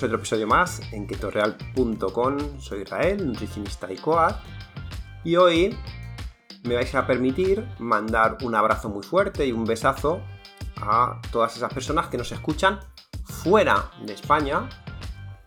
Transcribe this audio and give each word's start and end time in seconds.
bienvenidos 0.00 0.02
otro 0.02 0.16
episodio 0.16 0.46
más 0.46 0.80
en 0.92 1.06
ketoreal.com. 1.06 2.60
Soy 2.60 2.82
Israel, 2.82 3.26
nutricionista 3.26 3.92
y 3.92 3.96
coach, 3.96 4.34
y 5.24 5.36
hoy 5.36 5.76
me 6.62 6.74
vais 6.74 6.94
a 6.94 7.06
permitir 7.06 7.66
mandar 7.78 8.38
un 8.42 8.54
abrazo 8.54 8.88
muy 8.88 9.02
fuerte 9.02 9.44
y 9.46 9.52
un 9.52 9.64
besazo 9.64 10.22
a 10.76 11.20
todas 11.30 11.54
esas 11.56 11.72
personas 11.74 12.06
que 12.06 12.16
nos 12.16 12.32
escuchan 12.32 12.80
fuera 13.24 13.90
de 14.02 14.14
España, 14.14 14.68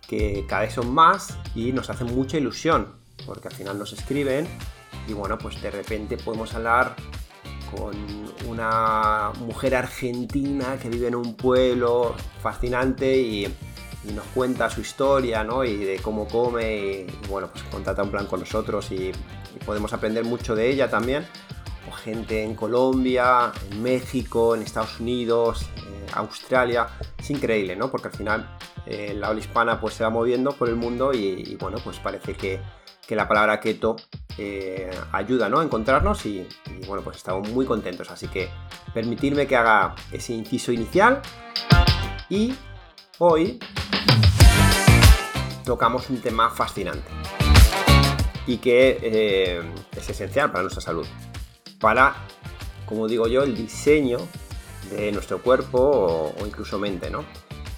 que 0.07 0.45
cada 0.47 0.61
vez 0.61 0.73
son 0.73 0.93
más 0.93 1.37
y 1.55 1.71
nos 1.71 1.89
hacen 1.89 2.13
mucha 2.15 2.37
ilusión, 2.37 2.93
porque 3.25 3.47
al 3.47 3.55
final 3.55 3.79
nos 3.79 3.91
escriben 3.93 4.47
y 5.07 5.13
bueno, 5.13 5.37
pues 5.39 5.59
de 5.63 5.71
repente 5.71 6.17
podemos 6.17 6.53
hablar 6.53 6.95
con 7.75 7.95
una 8.47 9.31
mujer 9.39 9.73
argentina 9.73 10.77
que 10.79 10.89
vive 10.89 11.07
en 11.07 11.15
un 11.15 11.35
pueblo 11.35 12.13
fascinante 12.41 13.17
y, 13.17 13.47
nos 14.11 14.25
cuenta 14.27 14.69
su 14.69 14.81
historia, 14.81 15.43
¿no? 15.43 15.63
Y 15.63 15.77
de 15.77 15.99
cómo 15.99 16.27
come 16.27 16.75
y, 16.75 17.27
bueno, 17.29 17.49
pues 17.51 17.63
contrata 17.65 18.03
un 18.03 18.11
plan 18.11 18.25
con 18.27 18.41
nosotros 18.41 18.91
y, 18.91 19.11
podemos 19.65 19.93
aprender 19.93 20.25
mucho 20.25 20.55
de 20.55 20.69
ella 20.69 20.89
también. 20.89 21.25
O 21.87 21.91
gente 21.91 22.43
en 22.43 22.55
Colombia, 22.55 23.51
en 23.71 23.81
México, 23.81 24.55
en 24.55 24.61
Estados 24.61 24.99
Unidos, 24.99 25.69
eh, 25.77 26.05
Australia. 26.15 26.87
Es 27.17 27.29
increíble, 27.29 27.75
¿no? 27.75 27.89
Porque 27.89 28.09
al 28.09 28.13
final 28.13 28.57
eh, 28.85 29.13
la 29.15 29.29
ola 29.29 29.39
hispana 29.39 29.79
pues 29.79 29.93
se 29.93 30.03
va 30.03 30.09
moviendo 30.09 30.51
por 30.51 30.67
el 30.67 30.75
mundo 30.75 31.13
y, 31.13 31.55
bueno, 31.61 31.77
pues 31.83 31.99
parece 31.99 32.33
que, 32.33 32.59
que 33.07 33.15
la 33.15 33.27
palabra 33.27 33.59
keto 33.61 33.95
eh, 34.37 34.89
ayuda 35.11 35.47
¿no? 35.47 35.59
a 35.59 35.63
encontrarnos 35.63 36.25
y, 36.25 36.45
bueno, 36.87 37.03
pues 37.03 37.17
estamos 37.17 37.49
muy 37.49 37.65
contentos. 37.65 38.11
Así 38.11 38.27
que 38.27 38.49
permitirme 38.93 39.47
que 39.47 39.55
haga 39.55 39.95
ese 40.11 40.33
inciso 40.33 40.71
inicial 40.71 41.21
y 42.29 42.53
hoy 43.19 43.59
tocamos 45.63 46.09
un 46.09 46.19
tema 46.19 46.49
fascinante 46.49 47.09
y 48.47 48.57
que 48.57 48.97
eh, 49.01 49.61
es 49.95 50.09
esencial 50.09 50.51
para 50.51 50.63
nuestra 50.63 50.81
salud, 50.81 51.05
para, 51.79 52.15
como 52.85 53.07
digo 53.07 53.27
yo, 53.27 53.43
el 53.43 53.55
diseño 53.55 54.17
de 54.89 55.11
nuestro 55.11 55.41
cuerpo 55.41 56.33
o, 56.37 56.45
incluso 56.45 56.79
mente, 56.79 57.09
¿no? 57.09 57.23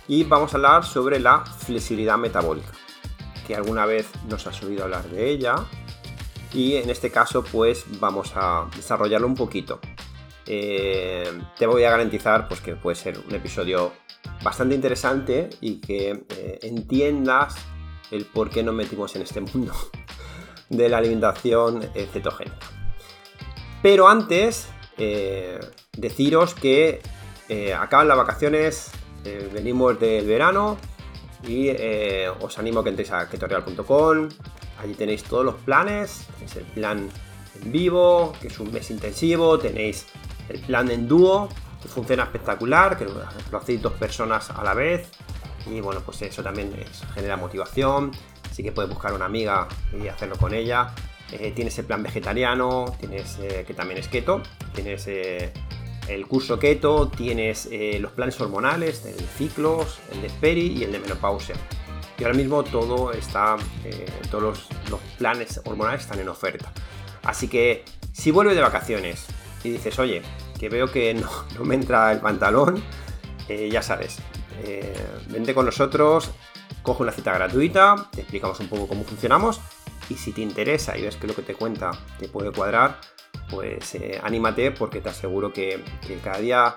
Y 0.08 0.24
vamos 0.24 0.54
a 0.54 0.58
hablar 0.58 0.86
sobre 0.86 1.20
la 1.20 1.46
flexibilidad 1.46 2.18
metabólica, 2.18 2.72
que 3.46 3.56
alguna 3.56 3.86
vez 3.86 4.08
nos 4.28 4.48
has 4.48 4.64
oído 4.64 4.86
hablar 4.86 5.04
de 5.10 5.30
ella, 5.30 5.56
y 6.54 6.78
en 6.78 6.90
este 6.90 7.12
caso 7.12 7.44
pues 7.44 7.86
vamos 8.00 8.32
a 8.36 8.68
desarrollarlo 8.76 9.28
un 9.28 9.36
poquito. 9.36 9.80
Eh, 10.48 11.32
te 11.58 11.66
voy 11.68 11.84
a 11.84 11.92
garantizar 11.92 12.48
pues, 12.48 12.62
que 12.62 12.76
puede 12.76 12.96
ser 12.96 13.20
un 13.20 13.34
episodio 13.36 13.92
bastante 14.44 14.76
interesante 14.76 15.50
y 15.62 15.82
que 15.82 16.24
eh, 16.30 16.60
entiendas 16.64 17.56
el 18.12 18.26
por 18.26 18.50
qué 18.50 18.64
nos 18.64 18.76
metimos 18.76 19.16
en 19.16 19.24
este 19.24 19.42
mundo 19.42 19.74
de 20.70 20.90
la 20.90 20.98
alimentación 20.98 21.90
eh, 21.94 22.08
cetogénica. 22.12 22.68
Pero 23.82 24.08
antes, 24.08 24.68
deciros 25.96 26.56
que 26.56 27.02
acaban 27.78 28.08
las 28.08 28.18
vacaciones, 28.18 28.90
venimos 29.54 30.00
del 30.00 30.26
verano 30.26 30.78
y 31.48 31.70
os 32.40 32.58
animo 32.58 32.80
a 32.80 32.84
que 32.84 32.90
entréis 32.90 33.12
a 33.12 33.30
ketorial.com, 33.30 34.30
Allí 34.82 34.94
tenéis 34.94 35.24
todos 35.24 35.46
los 35.46 35.56
planes, 35.56 36.28
tenéis 36.34 36.56
el 36.58 36.64
plan 36.66 37.10
en 37.62 37.72
vivo, 37.72 38.34
que 38.42 38.48
es 38.48 38.60
un 38.60 38.72
mes 38.72 38.92
intensivo, 38.92 39.58
tenéis 39.58 40.06
el 40.50 40.60
plan 40.60 40.92
en 40.92 41.08
dúo, 41.08 41.50
funciona 41.88 42.24
espectacular, 42.24 42.98
que 42.98 43.06
lo 43.06 43.58
hacéis 43.58 43.82
dos 43.82 43.94
personas 43.94 44.50
a 44.50 44.64
la 44.64 44.74
vez. 44.74 45.10
Y 45.68 45.82
bueno, 45.82 46.02
pues 46.02 46.22
eso 46.22 46.44
también 46.44 46.74
genera 47.14 47.38
motivación. 47.38 48.12
Así 48.50 48.64
que 48.64 48.72
puedes 48.72 48.90
buscar 48.90 49.14
una 49.14 49.26
amiga 49.26 49.68
y 50.02 50.08
hacerlo 50.08 50.38
con 50.38 50.54
ella. 50.54 50.94
Eh, 51.32 51.52
tienes 51.56 51.78
el 51.80 51.86
plan 51.86 52.04
vegetariano, 52.04 52.86
tienes 53.00 53.38
eh, 53.40 53.64
que 53.66 53.74
también 53.74 54.00
es 54.00 54.08
keto, 54.08 54.44
tienes 54.74 55.08
eh, 55.08 55.52
el 56.08 56.28
curso 56.28 56.60
keto, 56.60 57.08
tienes 57.08 57.68
los 58.00 58.12
planes 58.12 58.40
hormonales, 58.40 59.04
el 59.06 59.20
ciclos, 59.26 60.00
el 60.12 60.22
de 60.22 60.30
peri 60.30 60.68
y 60.68 60.84
el 60.84 60.92
de 60.92 61.00
menopausia. 61.00 61.56
Y 62.18 62.24
ahora 62.24 62.36
mismo 62.36 62.64
todo 62.64 63.12
está, 63.12 63.58
eh, 63.84 64.06
todos 64.32 64.70
los, 64.90 65.02
planes 65.18 65.62
hormonales 65.66 66.02
están 66.02 66.20
en 66.20 66.30
oferta. 66.30 66.72
Así 67.24 67.48
que 67.48 67.84
si 68.14 68.32
vuelves 68.32 68.56
de 68.56 68.62
vacaciones 68.62 69.26
y 69.64 69.72
dices, 69.72 69.98
oye, 70.00 70.22
veo 70.70 70.92
que 70.92 71.14
no, 71.14 71.30
me 71.64 71.76
entra 71.76 72.12
el 72.12 72.20
pantalón, 72.20 72.84
eh, 73.48 73.70
ya 73.72 73.82
sabes, 73.82 74.18
eh, 74.64 74.96
vente 75.30 75.54
con 75.54 75.66
nosotros, 75.66 76.32
coge 76.82 77.04
una 77.04 77.12
cita 77.12 77.34
gratuita, 77.34 78.10
te 78.12 78.22
explicamos 78.22 78.60
un 78.60 78.68
poco 78.68 78.88
cómo 78.88 79.04
funcionamos 79.04 79.60
y 80.10 80.16
si 80.16 80.32
te 80.32 80.42
interesa 80.42 80.98
y 80.98 81.04
ves 81.04 81.16
que 81.16 81.28
lo 81.28 81.36
que 81.36 81.42
te 81.42 81.56
cuenta 81.56 81.92
te 82.20 82.28
puede 82.28 82.52
cuadrar, 82.52 83.00
pues 83.50 83.98
anímate 84.24 84.72
porque 84.72 85.02
te 85.02 85.10
aseguro 85.10 85.52
que, 85.52 85.84
cada 86.24 86.38
día 86.40 86.76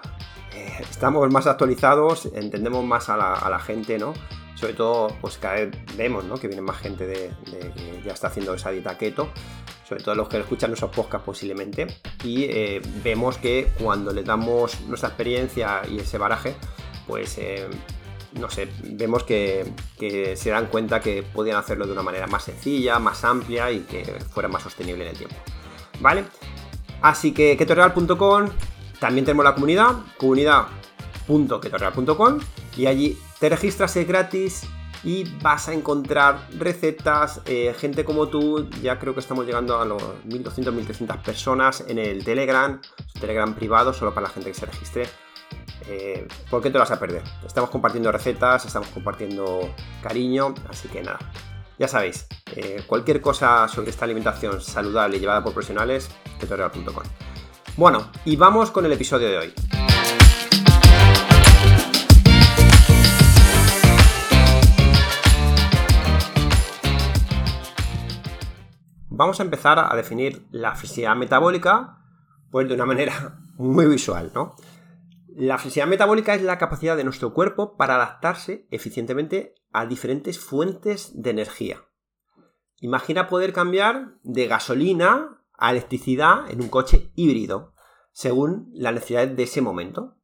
estamos 0.80 1.30
más 1.30 1.46
actualizados, 1.46 2.26
entendemos 2.34 2.84
más 2.84 3.08
a 3.08 3.16
la, 3.16 3.58
gente, 3.60 3.98
¿no? 3.98 4.14
sobre 4.58 4.74
todo, 4.74 5.08
pues 5.20 5.38
cada 5.38 5.54
vez 5.54 5.70
vemos 5.96 6.24
que 6.40 6.48
viene 6.48 6.62
más 6.62 6.78
gente 6.78 7.06
de, 7.06 7.30
que 7.44 8.02
ya 8.04 8.12
está 8.12 8.26
haciendo 8.26 8.54
esa 8.54 8.70
dieta 8.70 8.98
keto, 8.98 9.28
sobre 9.88 10.02
todo 10.02 10.14
los 10.14 10.28
que 10.28 10.38
escuchan 10.38 10.68
nuestros 10.70 10.90
podcasts 10.90 11.24
posiblemente, 11.24 11.86
y 12.22 12.44
eh, 12.44 12.82
vemos 13.02 13.38
que 13.38 13.72
cuando 13.80 14.12
le 14.12 14.22
damos 14.22 14.82
nuestra 14.82 15.08
experiencia 15.08 15.80
y 15.88 15.98
ese 15.98 16.18
baraje, 16.18 16.54
pues 17.06 17.38
eh, 17.38 17.66
no 18.32 18.50
sé, 18.50 18.68
vemos 18.82 19.24
que, 19.24 19.72
se 20.36 20.50
dan 20.50 20.66
cuenta 20.66 21.00
que 21.00 21.22
podían 21.22 21.56
hacerlo 21.56 21.86
de 21.86 21.92
una 21.92 22.02
manera 22.02 22.26
más 22.26 22.44
sencilla, 22.44 22.98
más 22.98 23.24
amplia 23.24 23.72
y 23.72 23.80
que 23.80 24.04
fuera 24.30 24.50
más 24.50 24.62
sostenible 24.62 25.04
en 25.04 25.10
el 25.10 25.16
tiempo. 25.16 25.36
¿Vale? 26.00 26.24
Así 27.00 27.32
que 27.32 27.56
ketoreal.com, 27.56 28.50
también 29.00 29.24
tenemos 29.24 29.44
la 29.44 29.54
comunidad, 29.54 29.94
comunidad.ketoreal.com 30.18 32.40
y 32.76 32.84
allí 32.86 33.18
te 33.40 33.48
registras 33.48 33.96
es 33.96 34.06
gratis 34.06 34.68
y 35.08 35.24
vas 35.40 35.68
a 35.68 35.72
encontrar 35.72 36.48
recetas, 36.58 37.40
eh, 37.46 37.74
gente 37.78 38.04
como 38.04 38.28
tú, 38.28 38.68
ya 38.82 38.98
creo 38.98 39.14
que 39.14 39.20
estamos 39.20 39.46
llegando 39.46 39.80
a 39.80 39.86
los 39.86 40.02
1200, 40.26 40.74
1300 40.74 41.16
personas 41.16 41.82
en 41.88 41.98
el 41.98 42.22
Telegram, 42.22 42.78
Telegram 43.18 43.54
privado, 43.54 43.94
solo 43.94 44.12
para 44.12 44.26
la 44.26 44.34
gente 44.34 44.50
que 44.50 44.54
se 44.54 44.66
registre. 44.66 45.08
Eh, 45.86 46.28
¿Por 46.50 46.62
qué 46.62 46.68
te 46.68 46.76
vas 46.76 46.90
a 46.90 47.00
perder? 47.00 47.22
Estamos 47.46 47.70
compartiendo 47.70 48.12
recetas, 48.12 48.66
estamos 48.66 48.88
compartiendo 48.88 49.74
cariño, 50.02 50.54
así 50.68 50.88
que 50.88 51.00
nada. 51.00 51.20
Ya 51.78 51.88
sabéis, 51.88 52.26
eh, 52.54 52.82
cualquier 52.86 53.22
cosa 53.22 53.66
sobre 53.66 53.88
esta 53.88 54.04
alimentación 54.04 54.60
saludable 54.60 55.16
y 55.16 55.20
llevada 55.20 55.42
por 55.42 55.54
profesionales, 55.54 56.10
tutorial.com. 56.38 57.04
Bueno, 57.78 58.10
y 58.26 58.36
vamos 58.36 58.70
con 58.70 58.84
el 58.84 58.92
episodio 58.92 59.28
de 59.28 59.38
hoy. 59.38 59.54
Vamos 69.18 69.40
a 69.40 69.42
empezar 69.42 69.80
a 69.80 69.96
definir 69.96 70.46
la 70.52 70.76
flexibilidad 70.76 71.16
metabólica 71.16 71.98
pues 72.52 72.68
de 72.68 72.74
una 72.74 72.86
manera 72.86 73.40
muy 73.58 73.86
visual, 73.86 74.30
¿no? 74.32 74.54
La 75.26 75.58
flexibilidad 75.58 75.90
metabólica 75.90 76.36
es 76.36 76.42
la 76.42 76.56
capacidad 76.56 76.96
de 76.96 77.02
nuestro 77.02 77.34
cuerpo 77.34 77.76
para 77.76 77.96
adaptarse 77.96 78.68
eficientemente 78.70 79.56
a 79.72 79.86
diferentes 79.86 80.38
fuentes 80.38 81.20
de 81.20 81.30
energía. 81.30 81.78
Imagina 82.80 83.26
poder 83.26 83.52
cambiar 83.52 84.14
de 84.22 84.46
gasolina 84.46 85.42
a 85.58 85.72
electricidad 85.72 86.48
en 86.48 86.62
un 86.62 86.68
coche 86.68 87.10
híbrido, 87.16 87.74
según 88.12 88.70
la 88.72 88.92
necesidad 88.92 89.26
de 89.26 89.42
ese 89.42 89.60
momento. 89.60 90.16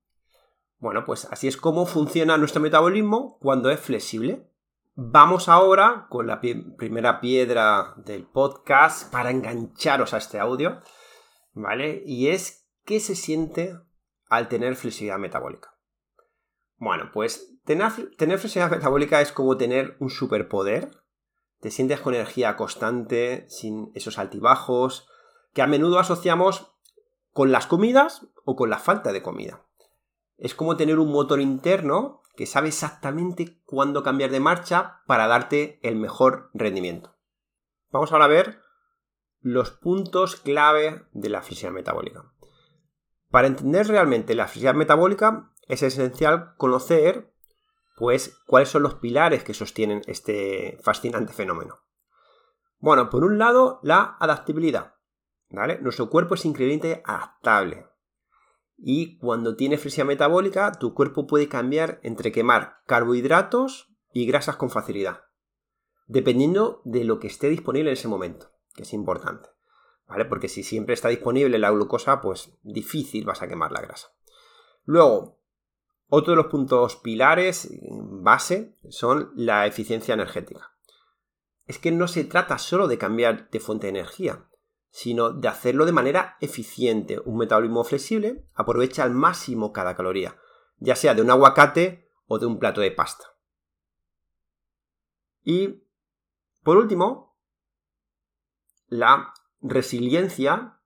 Bueno, 0.79 1.05
pues 1.05 1.27
así 1.33 1.49
es 1.49 1.57
como 1.57 1.87
funciona 1.87 2.37
nuestro 2.37 2.63
metabolismo 2.63 3.39
cuando 3.41 3.71
es 3.71 3.81
flexible. 3.81 4.49
Vamos 4.97 5.49
ahora 5.49 6.07
con 6.09 6.29
la 6.29 6.41
primera 6.41 7.21
piedra 7.21 7.95
del 7.97 8.29
podcast 8.29 9.11
para 9.11 9.33
engancharos 9.33 10.15
a 10.15 10.19
este 10.19 10.39
audio, 10.39 10.81
¿vale? 11.53 12.05
Y 12.07 12.29
es 12.29 12.69
qué 12.85 13.01
se 13.01 13.17
siente 13.17 13.77
al 14.29 14.47
tener 14.47 14.77
flexibilidad 14.77 15.19
metabólica. 15.19 15.77
Bueno, 16.77 17.11
pues 17.13 17.59
tener, 17.65 17.91
tener 18.17 18.39
flexibilidad 18.39 18.71
metabólica 18.71 19.21
es 19.21 19.33
como 19.33 19.57
tener 19.57 19.97
un 19.99 20.11
superpoder. 20.11 20.91
Te 21.59 21.73
sientes 21.73 22.01
con 22.01 22.15
energía 22.15 22.55
constante, 22.55 23.47
sin 23.49 23.91
esos 23.97 24.17
altibajos, 24.21 25.09
que 25.55 25.63
a 25.63 25.67
menudo 25.67 25.99
asociamos 25.99 26.73
con 27.33 27.51
las 27.51 27.67
comidas 27.67 28.29
o 28.45 28.55
con 28.55 28.71
la 28.71 28.79
falta 28.79 29.13
de 29.13 29.23
comida. 29.23 29.67
Es 30.37 30.55
como 30.55 30.77
tener 30.77 31.01
un 31.01 31.11
motor 31.11 31.41
interno 31.41 32.23
que 32.37 32.47
sabe 32.47 32.69
exactamente 32.69 33.61
cuándo 33.65 34.03
cambiar 34.03 34.31
de 34.31 34.41
marcha 34.41 35.03
para 35.07 35.27
darte 35.27 35.79
el 35.83 35.97
mejor 35.97 36.51
rendimiento. 36.55 37.17
Vamos 37.91 38.13
ahora 38.13 38.25
a 38.25 38.29
ver 38.29 38.61
los 39.41 39.71
puntos 39.71 40.37
clave 40.37 41.07
de 41.13 41.29
la 41.29 41.43
fisiología 41.43 41.79
metabólica. 41.79 42.33
Para 43.31 43.47
entender 43.47 43.87
realmente 43.87 44.35
la 44.35 44.49
fisiología 44.49 44.79
metabólica 44.79 45.53
es 45.69 45.83
esencial 45.83 46.55
conocer 46.57 47.35
pues, 47.97 48.41
¿cuáles 48.47 48.69
son 48.69 48.83
los 48.83 48.95
pilares 48.95 49.45
que 49.45 49.55
sostienen 49.55 50.03
este 50.07 50.79
fascinante 50.83 51.33
fenómeno? 51.33 51.79
Bueno, 52.79 53.09
por 53.09 53.25
un 53.25 53.39
lado, 53.39 53.81
la 53.83 54.17
adaptabilidad. 54.19 54.97
Nuestro 55.49 56.11
cuerpo 56.11 56.35
es 56.35 56.45
increíblemente 56.45 57.03
adaptable. 57.05 57.87
Y 58.77 59.19
cuando 59.19 59.57
tiene 59.57 59.79
flexibilidad 59.79 60.15
metabólica, 60.15 60.73
tu 60.73 60.95
cuerpo 60.95 61.27
puede 61.27 61.49
cambiar 61.49 62.01
entre 62.03 62.33
quemar 62.33 62.79
carbohidratos 62.87 63.95
y 64.13 64.27
grasas 64.27 64.57
con 64.57 64.71
facilidad, 64.71 65.25
dependiendo 66.07 66.83
de 66.85 67.05
lo 67.05 67.19
que 67.19 67.27
esté 67.27 67.49
disponible 67.49 67.91
en 67.91 67.95
ese 67.95 68.09
momento, 68.09 68.51
que 68.75 68.83
es 68.83 68.93
importante. 68.93 69.49
¿Vale? 70.07 70.27
Porque 70.27 70.49
si 70.49 70.63
siempre 70.63 70.95
está 70.95 71.09
disponible 71.09 71.59
la 71.59 71.71
glucosa, 71.71 72.21
pues 72.21 72.53
difícil 72.63 73.25
vas 73.25 73.41
a 73.41 73.49
quemar 73.49 73.73
la 73.73 73.81
grasa. 73.81 74.09
Luego, 74.85 75.41
otro 76.09 76.33
de 76.33 76.37
los 76.37 76.47
puntos 76.47 76.97
pilares, 76.97 77.71
base, 77.91 78.77
son 78.91 79.33
la 79.35 79.67
eficiencia 79.67 80.15
energética. 80.15 80.73
Es 81.67 81.79
que 81.79 81.91
no 81.91 82.07
se 82.07 82.25
trata 82.25 82.59
solo 82.59 82.87
de 82.87 82.99
cambiar 82.99 83.49
de 83.49 83.61
fuente 83.61 83.87
de 83.87 83.99
energía, 83.99 84.47
sino 84.95 85.31
de 85.31 85.49
hacerlo 85.49 85.87
de 85.87 85.93
manera 85.93 86.37
eficiente. 86.41 87.19
Un 87.19 87.37
metabolismo 87.37 87.83
flexible 87.83 88.47
aprovecha 88.55 89.03
al 89.03 89.11
máximo 89.11 89.73
cada 89.73 89.97
caloría, 89.97 90.39
ya 90.79 90.95
sea 90.95 91.15
de 91.15 91.23
un 91.23 91.31
aguacate 91.31 92.09
o 92.29 92.39
de 92.39 92.47
un 92.47 92.61
plato 92.61 92.81
de 92.81 92.93
pasta. 92.93 93.25
Y, 95.43 95.83
por 96.63 96.77
último, 96.77 97.37
la 98.87 99.35
resiliencia, 99.61 100.81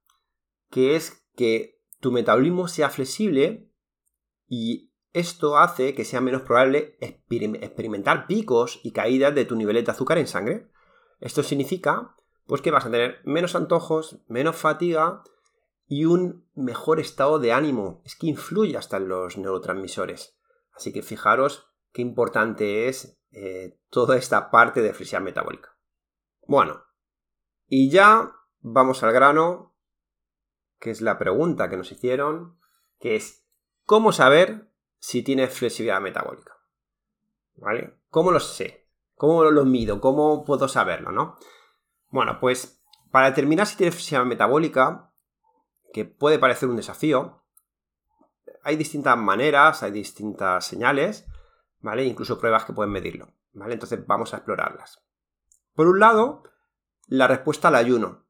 que 0.70 0.96
es 0.96 1.28
que 1.36 1.82
tu 2.00 2.10
metabolismo 2.10 2.66
sea 2.66 2.88
flexible 2.88 3.70
y 4.46 4.90
esto 5.12 5.58
hace 5.58 5.94
que 5.94 6.06
sea 6.06 6.22
menos 6.22 6.40
probable 6.40 6.96
experimentar 7.02 8.26
picos 8.26 8.80
y 8.82 8.92
caídas 8.92 9.34
de 9.34 9.44
tu 9.44 9.54
nivel 9.54 9.84
de 9.84 9.90
azúcar 9.90 10.16
en 10.16 10.28
sangre. 10.28 10.70
Esto 11.20 11.42
significa 11.42 12.14
pues 12.48 12.62
que 12.62 12.70
vas 12.70 12.86
a 12.86 12.90
tener 12.90 13.20
menos 13.24 13.54
antojos, 13.54 14.20
menos 14.26 14.56
fatiga 14.56 15.22
y 15.86 16.06
un 16.06 16.48
mejor 16.54 16.98
estado 16.98 17.38
de 17.38 17.52
ánimo. 17.52 18.00
Es 18.06 18.16
que 18.16 18.26
influye 18.26 18.78
hasta 18.78 18.96
en 18.96 19.08
los 19.08 19.36
neurotransmisores. 19.36 20.40
Así 20.74 20.90
que 20.90 21.02
fijaros 21.02 21.70
qué 21.92 22.00
importante 22.00 22.88
es 22.88 23.20
eh, 23.32 23.78
toda 23.90 24.16
esta 24.16 24.50
parte 24.50 24.80
de 24.80 24.94
flexibilidad 24.94 25.24
metabólica. 25.24 25.76
Bueno, 26.46 26.82
y 27.66 27.90
ya 27.90 28.32
vamos 28.60 29.02
al 29.02 29.12
grano, 29.12 29.76
que 30.80 30.90
es 30.90 31.02
la 31.02 31.18
pregunta 31.18 31.68
que 31.68 31.76
nos 31.76 31.92
hicieron, 31.92 32.58
que 32.98 33.14
es 33.14 33.46
¿cómo 33.84 34.10
saber 34.10 34.72
si 35.00 35.22
tienes 35.22 35.52
flexibilidad 35.52 36.00
metabólica? 36.00 36.56
¿Vale? 37.56 37.98
¿Cómo 38.08 38.30
lo 38.30 38.40
sé? 38.40 38.88
¿Cómo 39.16 39.44
lo 39.44 39.66
mido? 39.66 40.00
¿Cómo 40.00 40.46
puedo 40.46 40.66
saberlo, 40.66 41.12
no? 41.12 41.36
Bueno, 42.10 42.38
pues 42.40 42.82
para 43.10 43.30
determinar 43.30 43.66
si 43.66 43.76
tienes 43.76 43.94
flexibilidad 43.94 44.26
metabólica, 44.26 45.10
que 45.92 46.04
puede 46.04 46.38
parecer 46.38 46.68
un 46.68 46.76
desafío, 46.76 47.42
hay 48.62 48.76
distintas 48.76 49.16
maneras, 49.16 49.82
hay 49.82 49.90
distintas 49.90 50.66
señales, 50.66 51.26
¿vale? 51.80 52.04
Incluso 52.04 52.38
pruebas 52.38 52.64
que 52.64 52.72
pueden 52.72 52.92
medirlo, 52.92 53.32
¿vale? 53.52 53.74
Entonces 53.74 54.06
vamos 54.06 54.34
a 54.34 54.38
explorarlas. 54.38 55.02
Por 55.74 55.86
un 55.86 56.00
lado, 56.00 56.42
la 57.06 57.26
respuesta 57.26 57.68
al 57.68 57.76
ayuno. 57.76 58.26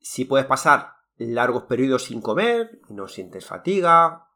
Si 0.00 0.24
puedes 0.24 0.46
pasar 0.46 0.94
largos 1.16 1.64
periodos 1.64 2.04
sin 2.04 2.20
comer, 2.20 2.80
no 2.88 3.08
sientes 3.08 3.46
fatiga, 3.46 4.28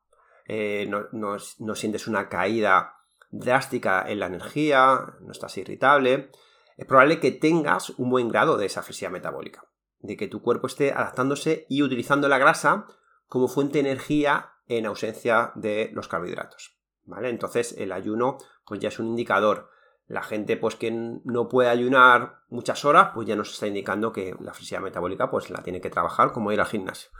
eh, 0.47 0.87
no, 0.89 1.07
no 1.13 1.75
sientes 1.75 2.09
una 2.09 2.29
caída 2.29 2.97
drástica 3.31 4.05
en 4.09 4.19
la 4.19 4.27
energía, 4.27 5.15
no 5.21 5.31
estás 5.31 5.57
irritable, 5.59 6.33
es 6.81 6.87
probable 6.87 7.21
que 7.21 7.31
tengas 7.31 7.91
un 7.91 8.09
buen 8.09 8.31
grado 8.31 8.57
de 8.57 8.65
esa 8.65 8.83
flexibilidad 8.83 9.13
metabólica, 9.13 9.69
de 9.99 10.17
que 10.17 10.29
tu 10.29 10.41
cuerpo 10.41 10.67
esté 10.67 10.93
adaptándose 10.93 11.67
y 11.69 11.83
utilizando 11.83 12.27
la 12.27 12.39
grasa 12.39 12.87
como 13.27 13.49
fuente 13.49 13.75
de 13.75 13.91
energía 13.91 14.55
en 14.67 14.87
ausencia 14.87 15.53
de 15.57 15.91
los 15.93 16.09
carbohidratos. 16.09 16.81
¿Vale? 17.05 17.29
Entonces 17.29 17.75
el 17.77 17.93
ayuno 17.93 18.39
pues 18.65 18.81
ya 18.81 18.89
es 18.89 18.99
un 18.99 19.09
indicador. 19.09 19.69
La 20.07 20.23
gente 20.23 20.57
pues 20.57 20.75
que 20.75 20.91
no 20.91 21.49
puede 21.51 21.69
ayunar 21.69 22.45
muchas 22.49 22.83
horas, 22.87 23.11
pues 23.13 23.29
ya 23.29 23.37
nos 23.37 23.53
está 23.53 23.67
indicando 23.67 24.11
que 24.11 24.35
la 24.41 24.55
flexibilidad 24.55 24.81
metabólica 24.81 25.31
pues 25.31 25.51
la 25.51 25.63
tiene 25.63 25.83
que 25.83 25.91
trabajar 25.91 26.33
como 26.33 26.51
ir 26.51 26.61
al 26.61 26.67
gimnasio. 26.67 27.11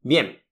Bien, 0.00 0.42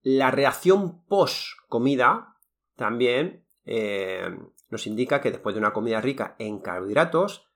la 0.00 0.30
reacción 0.30 1.04
post 1.04 1.58
comida 1.68 2.38
también 2.76 3.46
eh, 3.66 4.34
nos 4.70 4.86
indica 4.86 5.20
que 5.20 5.30
después 5.30 5.54
de 5.54 5.60
una 5.60 5.74
comida 5.74 6.00
rica 6.00 6.36
en 6.38 6.58
carbohidratos, 6.58 7.49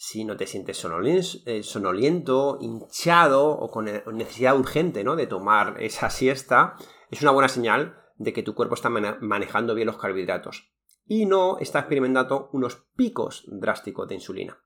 si 0.00 0.24
no 0.24 0.36
te 0.36 0.46
sientes 0.46 0.86
eh, 1.44 1.62
sonoliento, 1.64 2.58
hinchado 2.60 3.50
o 3.50 3.68
con 3.68 3.86
necesidad 3.86 4.56
urgente 4.56 5.02
¿no? 5.02 5.16
de 5.16 5.26
tomar 5.26 5.74
esa 5.82 6.08
siesta, 6.08 6.76
es 7.10 7.20
una 7.20 7.32
buena 7.32 7.48
señal 7.48 8.00
de 8.16 8.32
que 8.32 8.44
tu 8.44 8.54
cuerpo 8.54 8.76
está 8.76 8.90
manejando 8.90 9.74
bien 9.74 9.86
los 9.86 9.98
carbohidratos 9.98 10.72
y 11.04 11.26
no 11.26 11.58
está 11.58 11.80
experimentando 11.80 12.48
unos 12.52 12.76
picos 12.94 13.44
drásticos 13.48 14.06
de 14.06 14.14
insulina. 14.14 14.62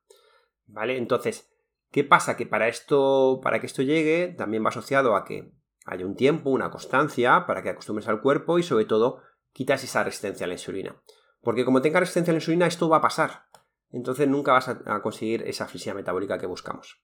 ¿Vale? 0.67 0.99
Entonces, 0.99 1.51
¿qué 1.91 2.05
pasa? 2.05 2.37
Que 2.37 2.45
para 2.45 2.69
esto, 2.69 3.41
para 3.43 3.59
que 3.59 3.67
esto 3.67 3.81
llegue, 3.81 4.35
también 4.37 4.63
va 4.63 4.69
asociado 4.69 5.17
a 5.17 5.25
que 5.25 5.55
haya 5.87 6.05
un 6.05 6.15
tiempo, 6.15 6.51
una 6.51 6.71
constancia, 6.71 7.47
para 7.47 7.63
que 7.63 7.71
acostumbres 7.71 8.07
al 8.07 8.21
cuerpo 8.21 8.59
y 8.59 8.63
sobre 8.63 8.85
todo 8.85 9.23
quitas 9.53 9.83
esa 9.83 10.05
resistencia 10.05 10.45
a 10.45 10.49
la 10.49 10.55
insulina. 10.55 11.03
Porque 11.41 11.65
como 11.65 11.81
tenga 11.81 12.01
resistencia 12.01 12.33
a 12.33 12.35
la 12.35 12.41
insulina, 12.41 12.67
esto 12.67 12.91
va 12.91 12.99
a 12.99 13.03
pasar 13.03 13.47
entonces 13.93 14.27
nunca 14.27 14.53
vas 14.53 14.69
a, 14.69 15.03
conseguir 15.03 15.43
esa 15.43 15.67
flexibilidad 15.67 16.01
metabólica 16.01 16.39
que 16.39 16.47
buscamos. 16.47 17.03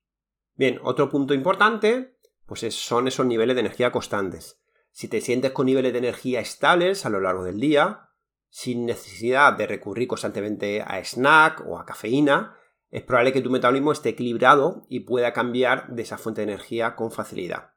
Bien, 0.55 0.81
otro 0.83 1.09
punto 1.09 1.35
importante, 1.35 2.17
pues 2.47 2.61
son 2.75 3.07
esos 3.07 3.27
niveles 3.27 3.55
de 3.55 3.61
energía 3.61 3.93
constantes. 3.93 4.61
Si 4.91 5.07
te 5.07 5.21
sientes 5.21 5.53
con 5.53 5.67
niveles 5.67 5.93
de 5.93 5.99
energía 5.99 6.41
estables 6.41 7.05
a 7.05 7.11
lo 7.11 7.21
largo 7.21 7.45
del 7.45 7.61
día, 7.61 8.09
sin 8.49 8.87
necesidad 8.87 9.53
de 9.53 9.67
recurrir 9.67 10.09
constantemente 10.09 10.83
a 10.83 10.99
snack 11.05 11.63
o 11.67 11.79
a 11.79 11.85
cafeína, 11.85 12.57
es 12.91 13.03
probable 13.03 13.35
que 13.35 13.43
tu 13.43 13.51
metabolismo 13.51 13.93
esté 13.93 14.11
equilibrado 14.11 14.87
y 14.89 15.01
pueda 15.01 15.35
cambiar 15.35 15.89
de 15.89 16.03
esa 16.03 16.17
fuente 16.17 16.41
de 16.41 16.53
energía 16.53 16.97
con 16.97 17.13
facilidad. 17.13 17.75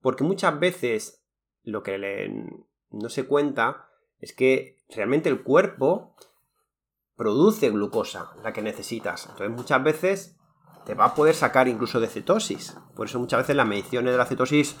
Porque 0.00 0.22
muchas 0.22 0.60
veces 0.60 1.24
lo 1.62 1.82
que 1.82 2.44
no 2.90 3.08
se 3.08 3.24
cuenta 3.24 3.88
es 4.18 4.34
que 4.34 4.76
realmente 4.90 5.30
el 5.30 5.42
cuerpo 5.42 6.14
produce 7.16 7.70
glucosa, 7.70 8.32
la 8.42 8.52
que 8.52 8.62
necesitas. 8.62 9.26
Entonces 9.26 9.50
muchas 9.50 9.82
veces 9.82 10.36
te 10.84 10.94
va 10.94 11.06
a 11.06 11.14
poder 11.14 11.34
sacar 11.34 11.68
incluso 11.68 12.00
de 12.00 12.08
cetosis. 12.08 12.76
Por 12.94 13.06
eso 13.06 13.18
muchas 13.18 13.40
veces 13.40 13.56
las 13.56 13.66
mediciones 13.66 14.12
de 14.12 14.18
la 14.18 14.26
cetosis 14.26 14.76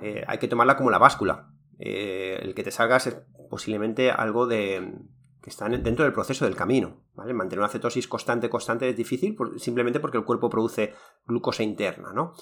eh, 0.00 0.24
hay 0.26 0.38
que 0.38 0.48
tomarla 0.48 0.76
como 0.76 0.90
la 0.90 0.98
báscula. 0.98 1.50
Eh, 1.78 2.38
el 2.42 2.54
que 2.54 2.62
te 2.62 2.70
salgas 2.70 3.06
es 3.06 3.16
posiblemente 3.50 4.10
algo 4.10 4.46
de 4.46 4.98
que 5.42 5.50
está 5.50 5.68
dentro 5.68 6.04
del 6.04 6.12
proceso 6.12 6.44
del 6.44 6.56
camino. 6.56 7.04
¿vale? 7.14 7.32
Mantener 7.32 7.60
una 7.60 7.68
cetosis 7.68 8.08
constante, 8.08 8.50
constante 8.50 8.88
es 8.88 8.96
difícil 8.96 9.36
simplemente 9.58 10.00
porque 10.00 10.18
el 10.18 10.24
cuerpo 10.24 10.50
produce 10.50 10.94
glucosa 11.24 11.62
interna, 11.62 12.12
¿no? 12.12 12.32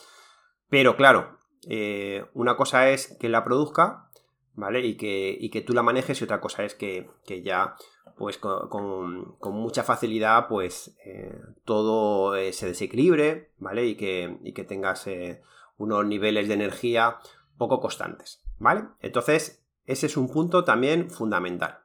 Pero 0.70 0.96
claro, 0.96 1.38
eh, 1.68 2.24
una 2.32 2.56
cosa 2.56 2.88
es 2.88 3.16
que 3.20 3.28
la 3.28 3.44
produzca, 3.44 4.08
¿vale? 4.54 4.80
Y 4.84 4.96
que, 4.96 5.36
y 5.38 5.50
que 5.50 5.60
tú 5.60 5.72
la 5.72 5.82
manejes 5.82 6.20
y 6.20 6.24
otra 6.24 6.40
cosa 6.40 6.64
es 6.64 6.74
que, 6.74 7.10
que 7.26 7.42
ya 7.42 7.76
pues 8.16 8.38
con, 8.38 9.36
mucha 9.40 9.82
facilidad 9.82 10.46
pues 10.48 10.96
eh, 11.04 11.36
todo 11.64 12.36
eh, 12.36 12.52
se 12.52 12.66
desequilibre, 12.66 13.52
¿vale? 13.58 13.86
Y 13.86 13.96
que, 13.96 14.38
que 14.54 14.64
tengas 14.64 15.06
eh, 15.06 15.42
unos 15.76 16.06
niveles 16.06 16.48
de 16.48 16.54
energía 16.54 17.18
poco 17.58 17.80
constantes, 17.80 18.42
¿vale? 18.58 18.84
Entonces, 19.00 19.64
ese 19.84 20.06
es 20.06 20.16
un 20.16 20.28
punto 20.30 20.64
también 20.64 21.10
fundamental. 21.10 21.80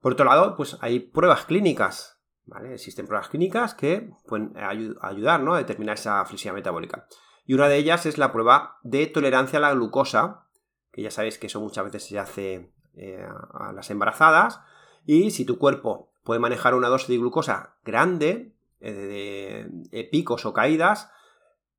Por 0.00 0.12
otro 0.12 0.24
lado, 0.24 0.56
pues 0.56 0.78
hay 0.80 1.00
pruebas 1.00 1.44
clínicas, 1.44 2.20
¿vale? 2.46 2.74
Existen 2.74 3.06
pruebas 3.06 3.28
clínicas 3.28 3.74
que 3.74 4.10
pueden 4.26 4.54
ayudar, 5.00 5.42
¿no? 5.42 5.54
A 5.54 5.58
determinar 5.58 5.96
esa 5.96 6.24
flexibilidad 6.24 6.54
metabólica. 6.54 7.06
Y 7.44 7.54
una 7.54 7.68
de 7.68 7.76
ellas 7.76 8.06
es 8.06 8.16
la 8.16 8.32
prueba 8.32 8.78
de 8.82 9.06
tolerancia 9.08 9.58
a 9.58 9.62
la 9.62 9.72
glucosa, 9.72 10.46
que 10.92 11.02
ya 11.02 11.10
sabéis 11.10 11.38
que 11.38 11.46
eso 11.46 11.60
muchas 11.60 11.84
veces 11.84 12.04
se 12.04 12.18
hace 12.18 12.72
eh, 12.94 13.24
a 13.54 13.72
las 13.72 13.90
embarazadas. 13.90 14.60
Y 15.06 15.30
si 15.30 15.44
tu 15.44 15.58
cuerpo 15.58 16.12
puede 16.24 16.40
manejar 16.40 16.74
una 16.74 16.88
dosis 16.88 17.08
de 17.08 17.18
glucosa 17.18 17.76
grande, 17.84 18.54
eh, 18.80 19.66
de, 19.68 20.04
picos 20.04 20.44
o 20.44 20.52
caídas, 20.52 21.10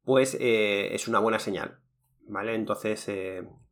pues 0.03 0.37
eh, 0.39 0.93
es 0.95 1.07
una 1.07 1.19
buena 1.19 1.39
señal. 1.39 1.79
¿Vale? 2.27 2.55
Entonces, 2.55 3.11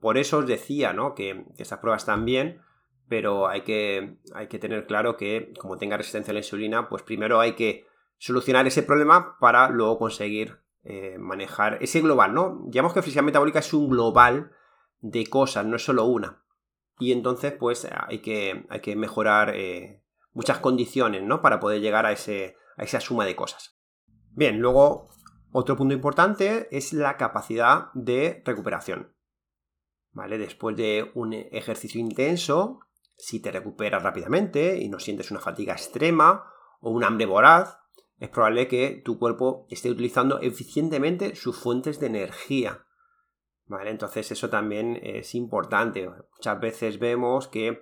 por 0.02 0.18
eso 0.18 0.40
os 0.40 0.48
decía, 0.48 0.92
¿no? 0.92 1.16
Que, 1.16 1.46
esas 1.58 1.80
pruebas 1.80 2.02
están 2.02 2.26
bien, 2.26 2.62
pero 3.08 3.48
hay 3.48 3.62
que, 3.62 4.18
hay 4.34 4.48
que 4.48 4.60
tener 4.60 4.86
claro 4.86 5.16
que 5.16 5.54
como 5.60 5.78
tenga 5.78 5.96
resistencia 5.96 6.32
a 6.32 6.34
la 6.34 6.42
insulina, 6.42 6.90
pues 6.90 7.04
primero 7.04 7.40
hay 7.40 7.54
que 7.54 7.88
solucionar 8.18 8.68
ese 8.68 8.84
problema 8.84 9.38
para 9.40 9.70
luego 9.70 9.98
conseguir 9.98 10.60
manejar 11.20 11.78
ese 11.82 12.02
global, 12.02 12.34
¿no? 12.34 12.64
Digamos 12.66 12.94
que 12.94 13.02
flexibilidad 13.02 13.26
metabólica 13.26 13.60
es 13.60 13.74
un 13.74 13.90
global 13.90 14.52
de 15.02 15.28
cosas, 15.28 15.66
no 15.66 15.76
es 15.76 15.84
solo 15.84 16.06
una. 16.06 16.44
y 17.00 17.14
entonces 17.14 17.54
pues 17.54 17.88
hay 17.92 18.20
que, 18.20 18.66
hay 18.70 18.82
que 18.82 18.96
mejorar 18.96 19.56
eh, 19.56 20.04
muchas 20.34 20.60
condiciones, 20.60 21.24
¿no? 21.24 21.42
Para 21.42 21.60
poder 21.60 21.82
llegar 21.82 22.06
a, 22.06 22.12
ese, 22.12 22.58
a 22.78 22.84
esa 22.84 23.00
suma 23.00 23.26
de 23.26 23.36
cosas. 23.36 23.80
Bien, 24.32 24.60
luego 24.60 25.10
otro 25.52 25.76
punto 25.76 25.94
importante 25.94 26.68
es 26.72 26.94
la 26.94 27.18
capacidad 27.18 27.92
de 27.94 28.44
recuperación. 28.46 29.16
¿Vale? 30.12 30.38
Después 30.38 30.76
de 30.76 31.12
un 31.16 31.34
ejercicio 31.34 32.00
intenso, 32.00 32.80
si 33.18 33.40
te 33.40 33.52
recuperas 33.52 34.04
rápidamente 34.04 34.78
y 34.78 34.90
no 34.90 35.00
sientes 35.00 35.32
una 35.32 35.40
fatiga 35.40 35.74
extrema 35.74 36.46
o 36.82 36.92
un 36.92 37.04
hambre 37.04 37.26
voraz, 37.26 37.80
es 38.20 38.30
probable 38.30 38.68
que 38.68 39.02
tu 39.04 39.18
cuerpo 39.18 39.66
esté 39.70 39.90
utilizando 39.90 40.40
eficientemente 40.40 41.36
sus 41.36 41.58
fuentes 41.58 42.00
de 42.00 42.08
energía. 42.08 42.86
¿Vale? 43.70 43.92
Entonces 43.92 44.32
eso 44.32 44.50
también 44.50 45.00
es 45.02 45.36
importante. 45.36 46.10
Muchas 46.10 46.60
veces 46.60 46.98
vemos 46.98 47.48
que 47.48 47.82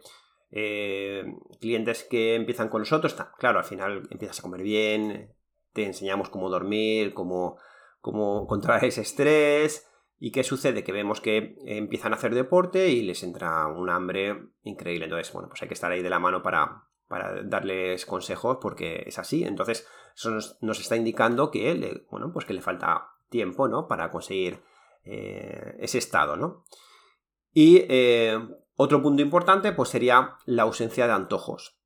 eh, 0.51 1.23
clientes 1.61 2.03
que 2.03 2.35
empiezan 2.35 2.67
con 2.67 2.81
nosotros, 2.81 3.15
claro, 3.39 3.59
al 3.59 3.65
final 3.65 4.05
empiezas 4.11 4.39
a 4.39 4.41
comer 4.41 4.63
bien, 4.63 5.33
te 5.71 5.85
enseñamos 5.85 6.29
cómo 6.29 6.49
dormir, 6.49 7.13
cómo, 7.13 7.57
cómo 8.01 8.45
controlar 8.47 8.83
ese 8.83 9.01
estrés. 9.01 9.87
¿Y 10.19 10.31
qué 10.31 10.43
sucede? 10.43 10.83
Que 10.83 10.91
vemos 10.91 11.21
que 11.21 11.55
empiezan 11.65 12.11
a 12.11 12.17
hacer 12.17 12.35
deporte 12.35 12.89
y 12.89 13.03
les 13.03 13.23
entra 13.23 13.67
un 13.67 13.89
hambre 13.89 14.49
increíble. 14.63 15.05
Entonces, 15.05 15.31
bueno, 15.31 15.47
pues 15.47 15.61
hay 15.61 15.69
que 15.69 15.75
estar 15.75 15.91
ahí 15.91 16.01
de 16.01 16.09
la 16.09 16.19
mano 16.19 16.43
para, 16.43 16.83
para 17.07 17.43
darles 17.43 18.05
consejos 18.05 18.57
porque 18.61 19.03
es 19.05 19.19
así. 19.19 19.43
Entonces, 19.43 19.87
eso 20.15 20.31
nos, 20.31 20.79
está 20.79 20.97
indicando 20.97 21.49
que 21.49 21.73
le, 21.75 22.05
bueno, 22.09 22.33
pues 22.33 22.45
que 22.45 22.53
le 22.53 22.61
falta 22.61 23.11
tiempo, 23.29 23.67
¿no? 23.67 23.87
Para 23.87 24.09
conseguir 24.09 24.59
eh, 25.09 25.75
ese 25.79 25.97
estado, 25.97 26.35
¿no? 26.35 26.65
Y 27.53 27.85
eh, 27.89 28.37
otro 28.75 29.01
punto 29.01 29.21
importante, 29.21 29.71
pues 29.71 29.89
sería 29.89 30.35
la 30.45 30.63
ausencia 30.63 31.07
de 31.07 31.13
antojos. 31.13 31.79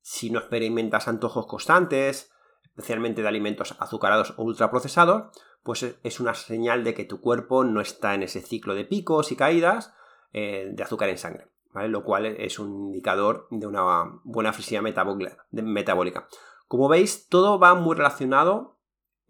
Si 0.00 0.30
no 0.30 0.38
experimentas 0.38 1.08
antojos 1.08 1.46
constantes, 1.46 2.30
especialmente 2.62 3.22
de 3.22 3.28
alimentos 3.28 3.74
azucarados 3.78 4.34
o 4.36 4.44
ultraprocesados, 4.44 5.36
pues 5.62 5.98
es 6.02 6.20
una 6.20 6.34
señal 6.34 6.84
de 6.84 6.94
que 6.94 7.04
tu 7.04 7.20
cuerpo 7.20 7.64
no 7.64 7.80
está 7.80 8.14
en 8.14 8.22
ese 8.22 8.40
ciclo 8.40 8.74
de 8.74 8.84
picos 8.84 9.32
y 9.32 9.36
caídas 9.36 9.92
eh, 10.32 10.70
de 10.72 10.82
azúcar 10.82 11.08
en 11.08 11.18
sangre, 11.18 11.48
Lo 11.88 12.04
cual 12.04 12.26
es 12.26 12.58
un 12.58 12.86
indicador 12.86 13.48
de 13.50 13.66
una 13.66 14.20
buena 14.24 14.52
flexibilidad 14.52 15.04
metabólica. 15.50 16.28
Como 16.68 16.88
veis, 16.88 17.28
todo 17.28 17.58
va 17.58 17.74
muy 17.74 17.96
relacionado, 17.96 18.78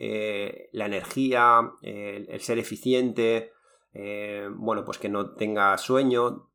eh, 0.01 0.71
la 0.73 0.87
energía, 0.87 1.73
el, 1.83 2.41
ser 2.41 2.59
eficiente, 2.59 3.53
eh, 3.93 4.49
bueno, 4.51 4.85
pues 4.85 4.97
que 4.97 5.11
no 5.11 5.35
tenga 5.35 5.77
sueño, 5.77 6.51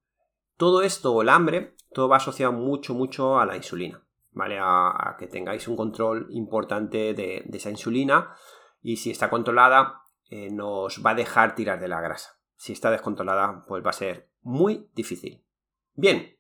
todo 0.58 0.82
esto 0.82 1.22
el 1.22 1.30
hambre, 1.30 1.76
todo 1.94 2.10
va 2.10 2.18
asociado 2.18 2.52
mucho, 2.52 2.96
mucho 2.96 3.40
a 3.40 3.46
la 3.46 3.56
insulina. 3.56 4.06
¿vale? 4.32 4.58
A, 4.60 5.16
que 5.18 5.28
tengáis 5.28 5.68
un 5.68 5.76
control 5.76 6.28
importante 6.32 7.14
de, 7.14 7.46
esa 7.54 7.70
insulina 7.70 8.36
y 8.82 8.98
si 8.98 9.10
está 9.12 9.30
controlada 9.30 10.02
eh, 10.30 10.50
nos 10.52 11.04
va 11.06 11.12
a 11.12 11.16
dejar 11.16 11.56
tirar 11.56 11.80
de 11.80 11.88
la 11.88 12.02
grasa. 12.02 12.40
Si 12.58 12.74
está 12.74 12.92
descontrolada, 12.92 13.64
pues 13.68 13.84
va 13.86 13.92
a 13.92 13.94
ser 13.94 14.30
muy 14.42 14.90
difícil. 14.94 15.46
Bien, 15.94 16.38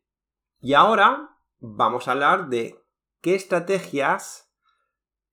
y 0.59 0.73
ahora 0.73 1.37
vamos 1.59 2.07
a 2.07 2.11
hablar 2.11 2.49
de 2.49 2.83
qué 3.21 3.35
estrategias 3.35 4.44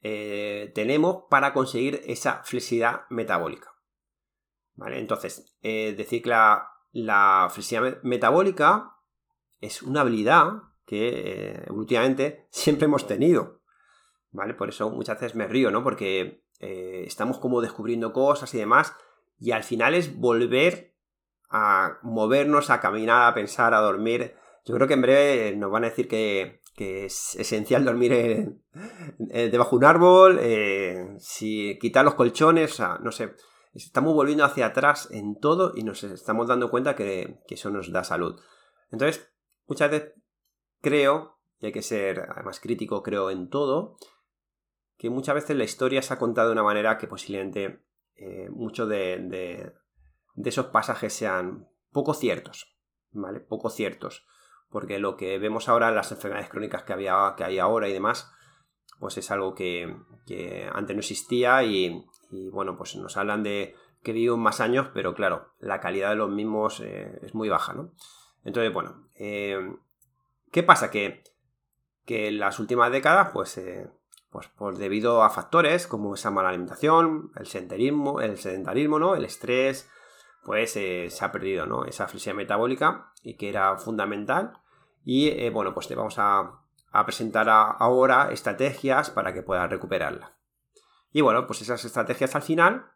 eh, 0.03 0.73
tenemos 0.75 1.25
para 1.31 1.53
conseguir 1.53 2.03
esa 2.07 2.43
flexibilidad 2.45 3.03
metabólica. 3.11 3.73
¿Vale? 4.75 4.99
Entonces, 4.99 5.55
eh, 5.63 5.95
decir 5.97 6.23
que 6.23 6.31
la, 6.31 6.69
la 6.93 7.49
flexibilidad 7.51 8.03
metabólica 8.03 8.97
es 9.61 9.83
una 9.83 10.01
habilidad 10.01 10.63
que 10.87 11.09
eh, 11.09 11.65
evolutivamente 11.67 12.47
siempre 12.51 12.87
hemos 12.87 13.07
tenido. 13.07 13.61
¿Vale? 14.31 14.55
Por 14.55 14.71
eso 14.71 14.91
muchas 14.91 15.21
veces 15.21 15.37
me 15.37 15.47
río, 15.47 15.71
¿no? 15.71 15.83
Porque 15.85 16.45
eh, 16.59 17.05
estamos 17.07 17.39
como 17.39 17.61
descubriendo 17.61 18.13
cosas 18.13 18.53
y 18.55 18.59
demás. 18.59 18.95
Y 19.39 19.51
al 19.51 19.63
final 19.63 19.95
es 19.95 20.17
volver 20.19 20.95
a 21.51 21.99
movernos, 22.03 22.71
a 22.71 22.81
caminar, 22.81 23.31
a 23.31 23.35
pensar, 23.35 23.75
a 23.75 23.81
dormir. 23.81 24.35
Yo 24.65 24.75
creo 24.75 24.89
que 24.89 24.95
en 24.95 25.03
breve 25.03 25.57
nos 25.57 25.71
van 25.71 25.85
a 25.85 25.91
decir 25.91 26.09
que, 26.09 26.62
es 26.77 27.37
esencial 27.37 27.85
dormir 27.85 28.61
debajo 29.19 29.71
de 29.71 29.77
un 29.77 29.85
árbol, 29.85 30.39
eh, 30.41 31.15
si 31.19 31.79
quitar 31.81 32.05
los 32.05 32.15
colchones, 32.15 32.73
o 32.73 32.75
sea, 32.75 32.99
no 33.03 33.13
sé. 33.13 33.35
Estamos 33.75 34.15
volviendo 34.15 34.45
hacia 34.45 34.67
atrás 34.67 35.09
en 35.11 35.39
todo 35.41 35.73
y 35.75 35.83
nos 35.83 36.05
estamos 36.05 36.47
dando 36.47 36.71
cuenta 36.71 36.95
que, 36.95 37.39
que 37.47 37.55
eso 37.55 37.71
nos 37.71 37.91
da 37.91 38.05
salud. 38.05 38.39
Entonces, 38.91 39.31
muchas 39.67 39.91
veces 39.91 40.13
creo, 40.83 41.39
y 41.61 41.67
hay 41.67 41.73
que 41.73 41.81
ser 41.81 42.29
además 42.31 42.61
crítico, 42.61 43.03
creo 43.03 43.31
en 43.31 43.49
todo, 43.49 43.97
que 44.99 45.11
muchas 45.11 45.35
veces 45.35 45.57
la 45.57 45.65
historia 45.65 46.03
se 46.03 46.15
ha 46.15 46.19
contado 46.19 46.49
de 46.49 46.53
una 46.53 46.63
manera 46.63 46.99
que 46.99 47.09
posiblemente 47.09 47.83
eh, 48.15 48.49
muchos 48.51 48.89
de, 48.89 49.73
esos 50.45 50.67
pasajes 50.67 51.13
sean 51.13 51.69
poco 51.91 52.15
ciertos, 52.15 52.77
¿vale? 53.11 53.41
Poco 53.41 53.69
ciertos. 53.69 54.25
Porque 54.73 54.99
lo 54.99 55.17
que 55.17 55.39
vemos 55.39 55.69
ahora, 55.69 55.93
las 55.93 56.11
enfermedades 56.11 56.51
crónicas 56.51 56.83
que, 56.83 56.93
había, 56.93 57.35
que 57.37 57.45
hay 57.45 57.59
ahora 57.59 57.89
y 57.89 57.93
demás, 57.93 58.33
pues 58.99 59.19
es 59.19 59.31
algo 59.31 59.55
que, 59.55 59.95
antes 60.73 60.97
no 60.97 61.01
existía 61.01 61.63
y, 61.63 62.05
bueno, 62.51 62.77
pues 62.77 62.97
nos 62.97 63.17
hablan 63.17 63.43
de 63.43 63.77
que 64.03 64.13
viven 64.13 64.41
más 64.41 64.61
años, 64.61 64.89
pero 64.93 65.15
claro, 65.15 65.53
la 65.61 65.79
calidad 65.79 66.11
de 66.11 66.17
los 66.17 66.31
mismos 66.31 66.81
eh, 66.81 67.21
es 67.23 67.35
muy 67.35 67.49
baja, 67.49 67.73
¿no? 67.75 67.93
Entonces, 68.43 68.73
bueno, 68.73 69.07
eh, 69.15 69.61
¿Qué 70.53 70.63
pasa? 70.63 70.91
Que, 70.91 71.25
en 72.07 72.39
las 72.39 72.61
últimas 72.61 72.93
décadas, 72.93 73.31
pues, 73.33 73.57
eh, 73.57 73.89
pues, 74.31 74.49
pues, 74.49 74.79
debido 74.79 75.23
a 75.23 75.31
factores 75.31 75.87
como 75.87 76.13
esa 76.13 76.31
mala 76.31 76.51
alimentación, 76.51 77.33
el 77.37 77.47
sedentarismo, 77.47 78.21
el 78.21 78.37
sedentarismo, 78.37 78.99
¿no? 78.99 79.15
El 79.15 79.25
estrés, 79.25 79.91
pues 80.45 80.73
se 80.73 81.09
ha 81.23 81.33
perdido, 81.33 81.65
¿no? 81.65 81.87
Esa 81.87 82.07
flexibilidad 82.07 82.43
metabólica 82.43 83.13
y 83.23 83.37
que 83.37 83.49
era 83.49 83.79
fundamental. 83.79 84.53
Y 85.05 85.29
eh, 85.29 85.51
bueno, 85.51 85.75
pues 85.75 85.89
te 85.89 85.95
vamos 85.95 86.15
a, 86.19 86.59
presentar 87.05 87.49
ahora 87.49 88.31
estrategias 88.33 89.11
para 89.11 89.33
que 89.33 89.43
puedas 89.43 89.71
recuperarla. 89.71 90.37
Y 91.11 91.23
bueno, 91.23 91.47
pues 91.47 91.63
esas 91.63 91.85
estrategias 91.85 92.35
al 92.35 92.43
final 92.43 92.87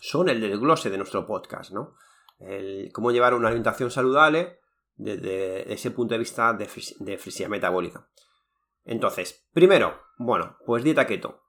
son 0.00 0.28
el 0.28 0.40
desglose 0.40 0.90
de 0.90 0.98
nuestro 0.98 1.26
podcast, 1.26 1.70
¿no? 1.70 1.96
El 2.38 2.90
cómo 2.92 3.12
llevar 3.12 3.32
una 3.32 3.48
alimentación 3.48 3.90
saludable 3.90 4.60
desde 4.96 5.72
ese 5.72 5.90
punto 5.90 6.14
de 6.14 6.18
vista 6.18 6.52
de, 6.52 6.68
de 6.98 7.48
metabólica. 7.48 8.06
Entonces, 8.84 9.48
primero, 9.52 10.00
bueno, 10.16 10.56
pues 10.64 10.84
dieta 10.84 11.06
keto. 11.06 11.42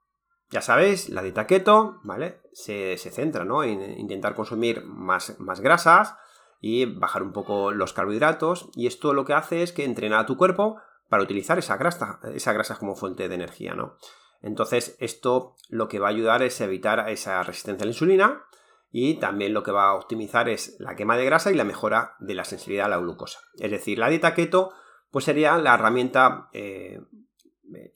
Ya 0.50 0.62
sabéis, 0.62 1.08
la 1.10 1.22
dieta 1.22 1.46
keto, 1.46 2.00
¿vale? 2.02 2.40
Se, 2.52 2.96
centra, 2.96 3.44
¿no? 3.44 3.62
En 3.62 3.98
intentar 3.98 4.34
consumir 4.34 4.84
más, 4.84 5.38
más, 5.38 5.60
grasas 5.60 6.16
y 6.60 6.86
bajar 6.86 7.22
un 7.22 7.32
poco 7.32 7.70
los 7.72 7.92
carbohidratos. 7.92 8.70
Y 8.74 8.86
esto 8.86 9.12
lo 9.12 9.24
que 9.24 9.34
hace 9.34 9.62
es 9.62 9.72
que 9.72 9.84
entrena 9.84 10.20
a 10.20 10.26
tu 10.26 10.36
cuerpo 10.36 10.76
para 11.08 11.22
utilizar 11.22 11.58
esa 11.58 11.76
grasa, 11.76 12.20
esa 12.34 12.52
grasa 12.52 12.76
como 12.76 12.96
fuente 12.96 13.28
de 13.28 13.34
energía, 13.34 13.74
¿no? 13.74 13.96
Entonces, 14.40 14.96
esto 15.00 15.56
lo 15.68 15.88
que 15.88 15.98
va 15.98 16.08
a 16.08 16.10
ayudar 16.10 16.42
es 16.42 16.60
evitar 16.60 17.08
esa 17.08 17.42
resistencia 17.42 17.82
a 17.84 17.86
la 17.86 17.92
insulina 17.92 18.44
y 18.90 19.14
también 19.14 19.52
lo 19.52 19.62
que 19.62 19.72
va 19.72 19.90
a 19.90 19.94
optimizar 19.94 20.48
es 20.48 20.76
la 20.78 20.96
quema 20.96 21.16
de 21.16 21.24
grasa 21.24 21.50
y 21.50 21.54
la 21.54 21.64
mejora 21.64 22.14
de 22.20 22.34
la 22.34 22.44
sensibilidad 22.44 22.86
a 22.86 22.90
la 22.90 22.98
glucosa. 22.98 23.40
Es 23.58 23.70
decir, 23.70 23.98
la 23.98 24.08
dieta 24.08 24.34
keto 24.34 24.72
pues 25.10 25.24
sería 25.24 25.56
la 25.58 25.74
herramienta 25.74 26.48
eh, 26.52 27.00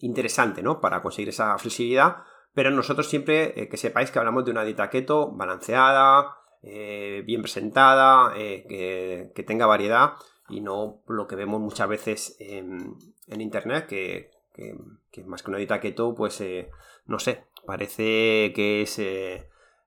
interesante 0.00 0.62
¿no? 0.62 0.80
para 0.80 1.02
conseguir 1.02 1.28
esa 1.28 1.56
flexibilidad, 1.58 2.18
pero 2.54 2.70
nosotros 2.70 3.08
siempre 3.08 3.60
eh, 3.60 3.68
que 3.68 3.76
sepáis 3.76 4.10
que 4.10 4.18
hablamos 4.18 4.44
de 4.44 4.50
una 4.50 4.64
dieta 4.64 4.90
keto 4.90 5.30
balanceada, 5.32 6.36
eh, 6.62 7.22
bien 7.26 7.42
presentada, 7.42 8.34
que, 8.34 9.44
tenga 9.46 9.66
variedad 9.66 10.12
y 10.48 10.60
no 10.60 11.02
lo 11.06 11.26
que 11.26 11.36
vemos 11.36 11.60
muchas 11.60 11.88
veces 11.88 12.36
en, 12.38 12.96
internet 13.26 13.86
que, 13.86 14.30
que, 14.52 15.24
más 15.24 15.42
que 15.42 15.50
una 15.50 15.58
dieta 15.58 15.80
keto 15.80 16.14
pues 16.14 16.42
no 17.06 17.18
sé, 17.18 17.44
parece 17.66 18.52
que 18.54 18.82
es 18.82 19.00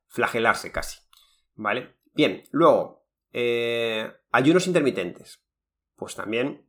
flagelarse 0.08 0.72
casi. 0.72 1.00
¿Vale? 1.55 1.96
Bien, 2.13 2.44
luego, 2.51 3.05
eh, 3.34 4.10
ayunos 4.32 4.67
intermitentes. 4.67 5.44
Pues 5.98 6.15
también 6.15 6.65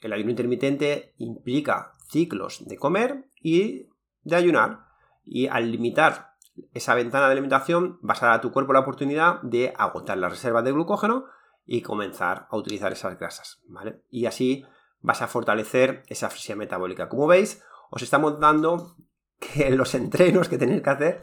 el 0.00 0.12
ayuno 0.12 0.30
intermitente 0.30 1.14
implica 1.16 1.92
ciclos 2.10 2.66
de 2.66 2.76
comer 2.76 3.24
y 3.40 3.88
de 4.22 4.36
ayunar. 4.36 4.80
Y 5.24 5.46
al 5.46 5.72
limitar 5.72 6.31
esa 6.72 6.94
ventana 6.94 7.26
de 7.26 7.32
alimentación, 7.32 7.98
vas 8.02 8.22
a 8.22 8.26
dar 8.26 8.34
a 8.36 8.40
tu 8.40 8.52
cuerpo 8.52 8.72
la 8.72 8.80
oportunidad 8.80 9.40
de 9.42 9.72
agotar 9.76 10.18
las 10.18 10.32
reservas 10.32 10.64
de 10.64 10.72
glucógeno 10.72 11.26
y 11.64 11.82
comenzar 11.82 12.46
a 12.50 12.56
utilizar 12.56 12.92
esas 12.92 13.18
grasas. 13.18 13.60
¿vale? 13.66 14.02
Y 14.10 14.26
así 14.26 14.64
vas 15.00 15.22
a 15.22 15.28
fortalecer 15.28 16.02
esa 16.08 16.30
flexibilidad 16.30 16.64
metabólica. 16.64 17.08
Como 17.08 17.26
veis, 17.26 17.62
os 17.90 18.02
estamos 18.02 18.40
dando 18.40 18.96
que 19.38 19.70
los 19.70 19.94
entrenos 19.94 20.48
que 20.48 20.58
tenéis 20.58 20.82
que 20.82 20.90
hacer 20.90 21.20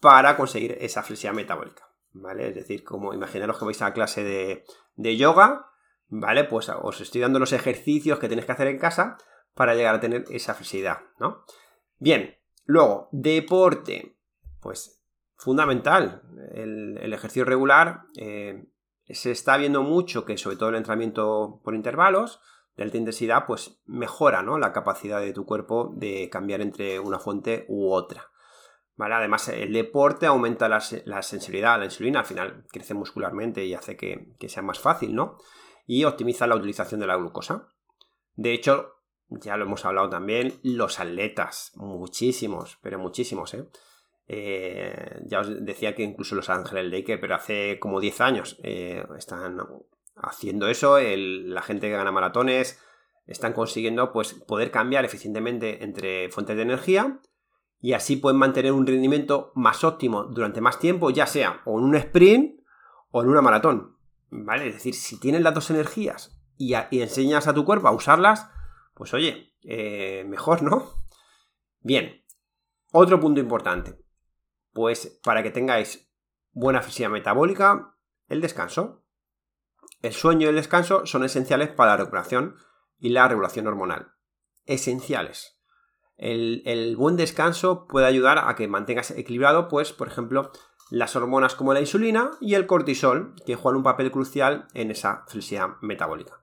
para 0.00 0.36
conseguir 0.36 0.76
esa 0.80 1.02
flexibilidad 1.02 1.42
metabólica, 1.42 1.88
¿vale? 2.12 2.48
Es 2.48 2.54
decir, 2.54 2.84
como 2.84 3.12
imaginaros 3.12 3.58
que 3.58 3.64
vais 3.64 3.82
a 3.82 3.86
la 3.86 3.94
clase 3.94 4.22
de, 4.96 5.16
yoga, 5.16 5.70
¿vale? 6.08 6.44
Pues 6.44 6.68
os 6.68 7.00
estoy 7.00 7.20
dando 7.20 7.38
los 7.38 7.52
ejercicios 7.52 8.18
que 8.18 8.28
tenéis 8.28 8.46
que 8.46 8.52
hacer 8.52 8.68
en 8.68 8.78
casa 8.78 9.18
para 9.54 9.74
llegar 9.74 9.94
a 9.94 10.00
tener 10.00 10.24
esa 10.30 10.54
flexibilidad, 10.54 11.00
¿no? 11.18 11.44
Bien, 11.98 12.38
luego, 12.64 13.08
deporte. 13.12 14.16
Pues 14.60 15.02
fundamental. 15.36 16.22
El, 16.52 17.12
ejercicio 17.12 17.44
regular 17.44 18.02
eh, 18.16 18.66
se 19.08 19.30
está 19.30 19.56
viendo 19.56 19.82
mucho 19.82 20.24
que, 20.24 20.36
sobre 20.36 20.56
todo 20.56 20.68
el 20.68 20.76
entrenamiento 20.76 21.60
por 21.64 21.74
intervalos, 21.74 22.40
de 22.76 22.84
alta 22.84 22.98
intensidad, 22.98 23.46
pues 23.46 23.80
mejora 23.86 24.42
¿no? 24.42 24.58
la 24.58 24.72
capacidad 24.72 25.20
de 25.20 25.32
tu 25.32 25.44
cuerpo 25.44 25.92
de 25.96 26.28
cambiar 26.30 26.60
entre 26.60 27.00
una 27.00 27.18
fuente 27.18 27.66
u 27.68 27.90
otra. 27.90 28.30
¿Vale? 28.96 29.14
Además, 29.14 29.48
el 29.48 29.72
deporte 29.72 30.26
aumenta 30.26 30.68
la, 30.68 30.80
sensibilidad 31.22 31.74
a 31.74 31.78
la 31.78 31.84
insulina, 31.86 32.20
al 32.20 32.26
final 32.26 32.64
crece 32.70 32.92
muscularmente 32.92 33.64
y 33.64 33.74
hace 33.74 33.96
que, 33.96 34.34
que 34.38 34.48
sea 34.50 34.62
más 34.62 34.78
fácil, 34.78 35.14
¿no? 35.14 35.38
Y 35.86 36.04
optimiza 36.04 36.46
la 36.46 36.54
utilización 36.54 37.00
de 37.00 37.06
la 37.06 37.16
glucosa. 37.16 37.68
De 38.34 38.52
hecho, 38.52 38.96
ya 39.28 39.56
lo 39.56 39.64
hemos 39.64 39.86
hablado 39.86 40.10
también, 40.10 40.60
los 40.62 41.00
atletas, 41.00 41.72
muchísimos, 41.76 42.78
pero 42.82 42.98
muchísimos, 42.98 43.54
¿eh? 43.54 43.70
Eh, 44.32 45.22
ya 45.26 45.40
os 45.40 45.64
decía 45.64 45.96
que 45.96 46.04
incluso 46.04 46.36
los 46.36 46.48
Ángeles 46.50 46.88
Lake, 46.88 47.18
pero 47.18 47.34
hace 47.34 47.80
como 47.80 47.98
10 47.98 48.20
años 48.20 48.60
eh, 48.62 49.04
están 49.18 49.58
haciendo 50.14 50.68
eso. 50.68 50.98
la 51.00 51.62
gente 51.62 51.88
que 51.88 51.96
gana 51.96 52.12
maratones 52.12 52.80
están 53.26 53.52
consiguiendo 53.52 54.12
pues, 54.12 54.34
poder 54.34 54.70
cambiar 54.70 55.04
eficientemente 55.04 55.82
entre 55.82 56.30
fuentes 56.30 56.54
de 56.54 56.62
energía 56.62 57.20
y 57.80 57.94
así 57.94 58.14
pueden 58.14 58.38
mantener 58.38 58.70
un 58.70 58.86
rendimiento 58.86 59.50
más 59.56 59.82
óptimo 59.82 60.22
durante 60.22 60.60
más 60.60 60.78
tiempo, 60.78 61.10
ya 61.10 61.26
sea 61.26 61.62
o 61.64 61.80
en 61.80 61.86
un 61.86 61.96
sprint 61.96 62.60
o 63.10 63.22
en 63.22 63.30
una 63.30 63.42
maratón. 63.42 63.96
¿Vale? 64.30 64.68
Es 64.68 64.74
decir, 64.74 64.94
si 64.94 65.18
tienes 65.18 65.42
las 65.42 65.54
dos 65.54 65.70
energías 65.70 66.40
y, 66.56 66.74
enseñas 66.74 67.48
a 67.48 67.54
tu 67.54 67.64
cuerpo 67.64 67.88
a 67.88 67.92
usarlas, 67.92 68.48
pues 68.94 69.12
oye, 69.12 69.54
eh, 69.64 70.24
mejor, 70.28 70.62
¿no? 70.62 71.02
Bien, 71.80 72.22
otro 72.92 73.18
punto 73.18 73.40
importante. 73.40 73.98
Pues 74.72 75.18
para 75.22 75.42
que 75.42 75.50
tengáis 75.50 76.10
buena 76.52 76.82
fisicidad 76.82 77.10
metabólica, 77.10 77.96
el 78.28 78.40
descanso. 78.40 79.04
El 80.02 80.12
sueño 80.12 80.46
y 80.46 80.50
el 80.50 80.56
descanso 80.56 81.04
son 81.06 81.24
esenciales 81.24 81.68
para 81.68 81.92
la 81.92 81.96
recuperación 81.98 82.56
y 82.98 83.10
la 83.10 83.28
regulación 83.28 83.66
hormonal. 83.66 84.12
Esenciales. 84.64 85.60
El, 86.16 86.96
buen 86.96 87.16
descanso 87.16 87.86
puede 87.86 88.06
ayudar 88.06 88.38
a 88.38 88.54
que 88.54 88.68
mantengas 88.68 89.10
equilibrado, 89.10 89.68
pues, 89.68 89.92
por 89.92 90.08
ejemplo, 90.08 90.52
las 90.90 91.16
hormonas 91.16 91.54
como 91.54 91.72
la 91.72 91.80
insulina 91.80 92.32
y 92.40 92.54
el 92.54 92.66
cortisol, 92.66 93.34
que 93.46 93.56
juegan 93.56 93.78
un 93.78 93.84
papel 93.84 94.10
crucial 94.10 94.68
en 94.74 94.90
esa 94.90 95.24
flexibilidad 95.28 95.76
metabólica. 95.80 96.40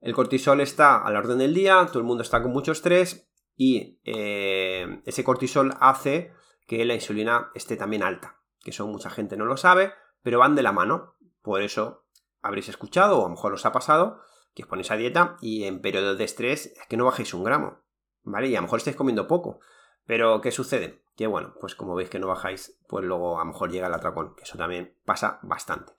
El 0.00 0.14
cortisol 0.14 0.60
está 0.60 1.02
a 1.02 1.10
la 1.10 1.18
orden 1.18 1.38
del 1.38 1.54
día, 1.54 1.86
todo 1.86 2.00
el 2.00 2.04
mundo 2.04 2.22
está 2.22 2.42
con 2.42 2.52
mucho 2.52 2.72
estrés 2.72 3.30
y 3.56 3.98
eh, 4.04 5.00
ese 5.06 5.24
cortisol 5.24 5.74
hace 5.80 6.32
que 6.68 6.84
la 6.84 6.94
insulina 6.94 7.50
esté 7.54 7.76
también 7.76 8.02
alta, 8.02 8.38
que 8.60 8.70
eso 8.70 8.86
mucha 8.86 9.08
gente 9.08 9.38
no 9.38 9.46
lo 9.46 9.56
sabe, 9.56 9.94
pero 10.22 10.38
van 10.38 10.54
de 10.54 10.62
la 10.62 10.70
mano. 10.70 11.16
Por 11.40 11.62
eso 11.62 12.04
habréis 12.42 12.68
escuchado, 12.68 13.18
o 13.18 13.20
a 13.22 13.28
lo 13.28 13.30
mejor 13.30 13.54
os 13.54 13.64
ha 13.64 13.72
pasado, 13.72 14.20
que 14.54 14.62
os 14.62 14.68
ponéis 14.68 14.90
a 14.90 14.96
dieta 14.96 15.38
y 15.40 15.64
en 15.64 15.80
periodos 15.80 16.18
de 16.18 16.24
estrés 16.24 16.66
es 16.66 16.86
que 16.86 16.98
no 16.98 17.06
bajéis 17.06 17.32
un 17.32 17.42
gramo, 17.42 17.80
¿vale? 18.22 18.48
Y 18.48 18.54
a 18.54 18.58
lo 18.58 18.64
mejor 18.64 18.78
estáis 18.78 18.96
comiendo 18.96 19.26
poco. 19.26 19.60
Pero, 20.04 20.42
¿qué 20.42 20.50
sucede? 20.50 21.02
Que 21.16 21.26
bueno, 21.26 21.54
pues 21.58 21.74
como 21.74 21.94
veis 21.94 22.10
que 22.10 22.18
no 22.18 22.28
bajáis, 22.28 22.78
pues 22.86 23.02
luego 23.04 23.40
a 23.40 23.44
lo 23.44 23.52
mejor 23.52 23.70
llega 23.70 23.86
el 23.86 23.94
atracón, 23.94 24.34
que 24.36 24.42
eso 24.42 24.58
también 24.58 24.94
pasa 25.06 25.40
bastante. 25.42 25.94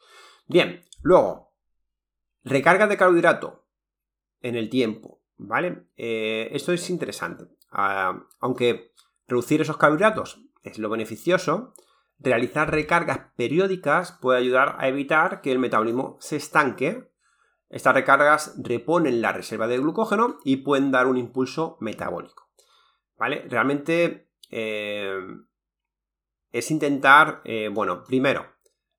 Bien, 0.46 0.86
luego, 1.02 1.52
recarga 2.44 2.86
de 2.86 2.98
carbohidrato 2.98 3.66
en 4.42 4.56
el 4.56 4.70
tiempo, 4.70 5.24
¿vale? 5.36 5.88
Eh, 5.98 6.50
esto 6.52 6.74
es 6.74 6.88
interesante. 6.92 7.46
Ah, 7.72 8.28
aunque 8.40 8.94
reducir 9.28 9.62
esos 9.62 9.78
carbohidratos 9.78 10.44
es 10.64 10.80
lo 10.80 10.90
beneficioso, 10.90 11.74
realizar 12.20 12.72
recargas 12.72 13.32
periódicas 13.36 14.18
puede 14.22 14.40
ayudar 14.40 14.76
a 14.80 14.88
evitar 14.88 15.42
que 15.42 15.52
el 15.52 15.60
metabolismo 15.60 16.18
se 16.20 16.36
estanque. 16.36 17.10
Estas 17.70 17.94
recargas 17.94 18.56
reponen 18.62 19.22
la 19.22 19.32
reserva 19.32 19.68
de 19.68 19.78
glucógeno 19.78 20.40
y 20.44 20.58
pueden 20.58 20.92
dar 20.92 21.08
un 21.08 21.18
impulso 21.18 21.78
metabólico. 21.80 22.50
¿Vale? 23.18 23.46
Realmente 23.48 24.30
eh, 24.50 25.20
es 26.52 26.72
intentar, 26.72 27.42
eh, 27.46 27.70
bueno, 27.72 28.04
primero, 28.04 28.48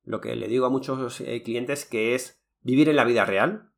lo 0.04 0.20
que 0.20 0.36
le 0.36 0.48
digo 0.48 0.66
a 0.66 0.70
muchos 0.70 1.20
eh, 1.20 1.42
clientes 1.42 1.84
que 1.84 2.14
es 2.14 2.42
vivir 2.60 2.88
en 2.88 2.96
la 2.96 3.04
vida 3.04 3.24
real, 3.24 3.69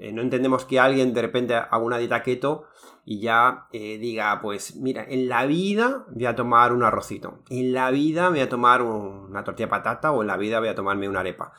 eh, 0.00 0.12
no 0.12 0.22
entendemos 0.22 0.64
que 0.64 0.80
alguien 0.80 1.12
de 1.12 1.20
repente 1.20 1.54
haga 1.54 1.76
una 1.76 1.98
dieta 1.98 2.22
keto 2.22 2.64
y 3.04 3.20
ya 3.20 3.66
eh, 3.70 3.98
diga, 3.98 4.40
pues 4.40 4.76
mira, 4.76 5.04
en 5.06 5.28
la 5.28 5.44
vida 5.44 6.06
voy 6.08 6.24
a 6.24 6.34
tomar 6.34 6.72
un 6.72 6.82
arrocito, 6.82 7.42
en 7.50 7.74
la 7.74 7.90
vida 7.90 8.30
voy 8.30 8.40
a 8.40 8.48
tomar 8.48 8.80
una 8.80 9.44
tortilla 9.44 9.66
de 9.66 9.70
patata 9.70 10.10
o 10.12 10.22
en 10.22 10.28
la 10.28 10.38
vida 10.38 10.58
voy 10.58 10.68
a 10.70 10.74
tomarme 10.74 11.06
una 11.06 11.20
arepa. 11.20 11.52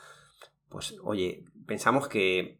Pues 0.68 0.96
oye, 1.04 1.44
pensamos 1.66 2.08
que, 2.08 2.58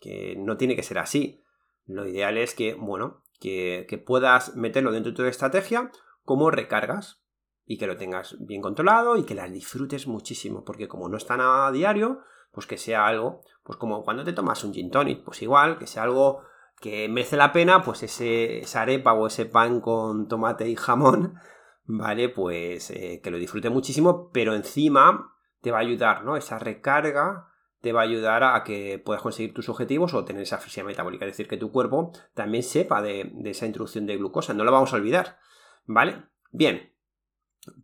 que 0.00 0.34
no 0.36 0.56
tiene 0.56 0.74
que 0.74 0.82
ser 0.82 0.98
así. 0.98 1.40
Lo 1.86 2.04
ideal 2.08 2.36
es 2.36 2.54
que, 2.54 2.74
bueno, 2.74 3.22
que, 3.38 3.86
que 3.88 3.98
puedas 3.98 4.56
meterlo 4.56 4.90
dentro 4.90 5.12
de 5.12 5.16
tu 5.16 5.24
estrategia 5.24 5.92
como 6.24 6.50
recargas 6.50 7.22
y 7.64 7.78
que 7.78 7.86
lo 7.86 7.96
tengas 7.96 8.36
bien 8.40 8.60
controlado 8.60 9.16
y 9.16 9.22
que 9.22 9.36
las 9.36 9.52
disfrutes 9.52 10.08
muchísimo, 10.08 10.64
porque 10.64 10.88
como 10.88 11.08
no 11.08 11.16
están 11.16 11.40
a 11.40 11.70
diario, 11.70 12.22
pues 12.52 12.66
que 12.66 12.78
sea 12.78 13.06
algo, 13.06 13.42
pues 13.64 13.78
como 13.78 14.04
cuando 14.04 14.24
te 14.24 14.32
tomas 14.32 14.62
un 14.62 14.72
gin 14.72 14.90
tonic, 14.90 15.24
pues 15.24 15.42
igual, 15.42 15.78
que 15.78 15.86
sea 15.86 16.04
algo 16.04 16.42
que 16.80 17.08
merece 17.08 17.36
la 17.36 17.52
pena, 17.52 17.82
pues 17.82 18.02
ese, 18.02 18.58
esa 18.58 18.82
arepa 18.82 19.14
o 19.14 19.26
ese 19.26 19.46
pan 19.46 19.80
con 19.80 20.28
tomate 20.28 20.68
y 20.68 20.76
jamón, 20.76 21.34
¿vale? 21.84 22.28
Pues 22.28 22.90
eh, 22.90 23.20
que 23.22 23.30
lo 23.30 23.38
disfrute 23.38 23.70
muchísimo, 23.70 24.30
pero 24.32 24.54
encima 24.54 25.34
te 25.60 25.70
va 25.70 25.78
a 25.78 25.82
ayudar, 25.82 26.24
¿no? 26.24 26.36
Esa 26.36 26.58
recarga 26.58 27.48
te 27.80 27.92
va 27.92 28.00
a 28.00 28.04
ayudar 28.04 28.44
a 28.44 28.62
que 28.62 29.00
puedas 29.04 29.22
conseguir 29.22 29.54
tus 29.54 29.68
objetivos 29.68 30.14
o 30.14 30.24
tener 30.24 30.42
esa 30.42 30.58
fisicidad 30.58 30.86
metabólica, 30.86 31.24
es 31.24 31.32
decir, 31.32 31.48
que 31.48 31.56
tu 31.56 31.72
cuerpo 31.72 32.12
también 32.34 32.62
sepa 32.62 33.02
de, 33.02 33.30
de 33.34 33.50
esa 33.50 33.66
introducción 33.66 34.06
de 34.06 34.16
glucosa, 34.16 34.54
no 34.54 34.62
lo 34.62 34.70
vamos 34.70 34.92
a 34.92 34.96
olvidar, 34.96 35.38
¿vale? 35.86 36.26
Bien, 36.52 36.92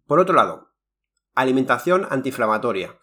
por 0.06 0.20
otro 0.20 0.36
lado, 0.36 0.70
alimentación 1.34 2.06
antiinflamatoria 2.10 2.98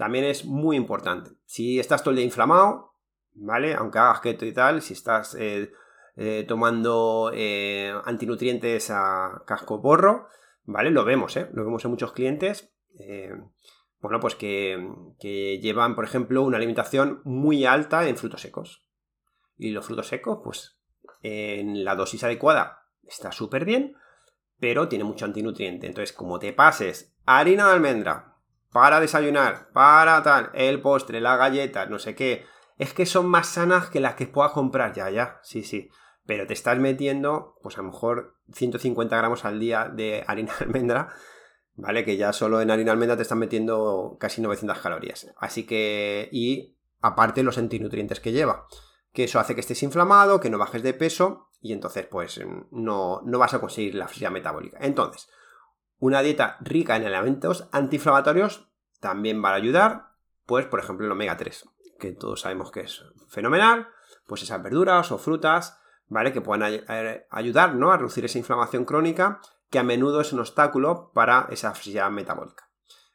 también 0.00 0.24
es 0.24 0.46
muy 0.46 0.78
importante. 0.78 1.32
Si 1.44 1.78
estás 1.78 2.02
todo 2.02 2.12
el 2.12 2.16
día 2.16 2.24
inflamado, 2.24 2.94
¿vale? 3.34 3.74
Aunque 3.74 3.98
hagas 3.98 4.22
keto 4.22 4.46
y 4.46 4.54
tal, 4.54 4.80
si 4.80 4.94
estás 4.94 5.34
eh, 5.34 5.72
eh, 6.16 6.46
tomando 6.48 7.30
eh, 7.34 7.92
antinutrientes 8.06 8.88
a 8.90 9.42
casco 9.46 9.82
porro, 9.82 10.28
¿vale? 10.64 10.90
Lo 10.90 11.04
vemos, 11.04 11.36
¿eh? 11.36 11.50
Lo 11.52 11.66
vemos 11.66 11.84
en 11.84 11.90
muchos 11.90 12.12
clientes. 12.12 12.72
bueno, 14.00 14.20
pues 14.20 14.36
que, 14.36 14.90
que 15.18 15.58
llevan, 15.60 15.94
por 15.94 16.06
ejemplo, 16.06 16.44
una 16.44 16.56
alimentación 16.56 17.20
muy 17.24 17.66
alta 17.66 18.08
en 18.08 18.16
frutos 18.16 18.40
secos. 18.40 18.86
Y 19.58 19.72
los 19.72 19.84
frutos 19.84 20.08
secos, 20.08 20.40
pues 20.42 20.80
en 21.20 21.84
la 21.84 21.94
dosis 21.94 22.24
adecuada 22.24 22.86
está 23.06 23.32
súper 23.32 23.66
bien, 23.66 23.96
pero 24.58 24.88
tiene 24.88 25.04
mucho 25.04 25.26
antinutriente. 25.26 25.88
Entonces, 25.88 26.14
como 26.14 26.38
te 26.38 26.54
pases 26.54 27.14
harina 27.26 27.66
de 27.66 27.72
almendra, 27.74 28.29
para 28.72 29.00
desayunar, 29.00 29.70
para 29.72 30.22
tal, 30.22 30.50
el 30.54 30.80
postre, 30.80 31.20
la 31.20 31.36
galleta, 31.36 31.86
no 31.86 31.98
sé 31.98 32.14
qué. 32.14 32.44
Es 32.78 32.94
que 32.94 33.06
son 33.06 33.26
más 33.26 33.48
sanas 33.48 33.90
que 33.90 34.00
las 34.00 34.14
que 34.14 34.26
puedas 34.26 34.52
comprar, 34.52 34.92
ya, 34.94 35.10
ya, 35.10 35.40
sí, 35.42 35.62
sí. 35.62 35.90
Pero 36.24 36.46
te 36.46 36.54
estás 36.54 36.78
metiendo, 36.78 37.56
pues 37.62 37.76
a 37.78 37.82
lo 37.82 37.88
mejor 37.88 38.36
150 38.52 39.16
gramos 39.16 39.44
al 39.44 39.58
día 39.58 39.90
de 39.92 40.24
harina 40.28 40.52
almendra, 40.60 41.12
¿vale? 41.74 42.04
Que 42.04 42.16
ya 42.16 42.32
solo 42.32 42.60
en 42.60 42.70
harina 42.70 42.92
almendra 42.92 43.16
te 43.16 43.22
están 43.22 43.38
metiendo 43.38 44.16
casi 44.20 44.40
900 44.40 44.78
calorías. 44.78 45.26
Así 45.38 45.66
que, 45.66 46.28
y 46.32 46.76
aparte 47.00 47.42
los 47.42 47.58
antinutrientes 47.58 48.20
que 48.20 48.32
lleva, 48.32 48.66
que 49.12 49.24
eso 49.24 49.40
hace 49.40 49.54
que 49.54 49.60
estés 49.60 49.82
inflamado, 49.82 50.40
que 50.40 50.50
no 50.50 50.58
bajes 50.58 50.82
de 50.82 50.94
peso 50.94 51.48
y 51.60 51.72
entonces 51.72 52.06
pues 52.06 52.40
no, 52.70 53.20
no 53.24 53.38
vas 53.38 53.54
a 53.54 53.60
conseguir 53.60 53.94
la 53.94 54.06
flexibilidad 54.06 54.32
metabólica. 54.32 54.78
Entonces, 54.80 55.28
una 56.00 56.22
dieta 56.22 56.56
rica 56.60 56.96
en 56.96 57.04
elementos 57.04 57.68
antiinflamatorios 57.72 58.66
también 58.98 59.44
va 59.44 59.50
a 59.50 59.54
ayudar, 59.54 60.14
pues 60.46 60.66
por 60.66 60.80
ejemplo 60.80 61.06
el 61.06 61.12
omega 61.12 61.36
3, 61.36 61.68
que 62.00 62.12
todos 62.12 62.40
sabemos 62.40 62.72
que 62.72 62.80
es 62.80 63.04
fenomenal, 63.28 63.88
pues 64.26 64.42
esas 64.42 64.62
verduras 64.62 65.12
o 65.12 65.18
frutas, 65.18 65.78
¿vale? 66.08 66.32
Que 66.32 66.40
puedan 66.40 66.82
ayudar, 67.30 67.74
¿no? 67.74 67.92
A 67.92 67.98
reducir 67.98 68.24
esa 68.24 68.38
inflamación 68.38 68.84
crónica, 68.84 69.40
que 69.70 69.78
a 69.78 69.84
menudo 69.84 70.20
es 70.20 70.32
un 70.32 70.40
obstáculo 70.40 71.12
para 71.14 71.46
esa 71.50 71.70
flexibilidad 71.72 72.10
metabólica. 72.10 72.68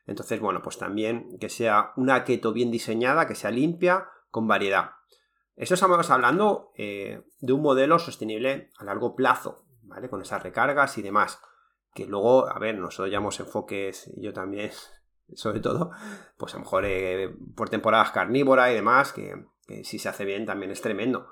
Entonces, 0.06 0.40
bueno, 0.40 0.62
pues 0.62 0.78
también 0.78 1.38
que 1.40 1.50
sea 1.50 1.92
una 1.98 2.24
keto 2.24 2.54
bien 2.54 2.72
diseñada, 2.72 3.28
que 3.28 3.36
sea 3.36 3.52
limpia, 3.52 4.08
con 4.30 4.48
variedad. 4.48 4.92
Esto 5.56 5.74
estamos 5.74 6.10
hablando 6.10 6.72
eh, 6.76 7.24
de 7.40 7.54
un 7.54 7.62
modelo 7.62 7.98
sostenible 7.98 8.70
a 8.78 8.84
largo 8.84 9.16
plazo, 9.16 9.66
¿vale? 9.82 10.10
Con 10.10 10.22
esas 10.22 10.44
recargas 10.44 10.98
y 10.98 11.02
demás 11.02 11.40
que 11.96 12.06
luego, 12.06 12.48
a 12.48 12.60
ver, 12.60 12.78
nosotros 12.78 13.10
llamamos 13.10 13.40
enfoques, 13.40 14.12
yo 14.18 14.34
también, 14.34 14.70
sobre 15.34 15.62
todo, 15.62 15.92
pues 16.38 16.54
a 16.54 16.58
lo 16.58 16.66
mejor 16.66 16.84
eh, 16.86 17.34
por 17.56 17.70
temporadas 17.70 18.12
carnívora 18.12 18.70
y 18.72 18.76
demás, 18.76 19.14
que, 19.14 19.46
que 19.66 19.84
si 19.86 19.98
se 19.98 20.10
hace 20.10 20.26
bien 20.26 20.46
también 20.46 20.72
es 20.72 20.82
tremendo. 20.82 21.30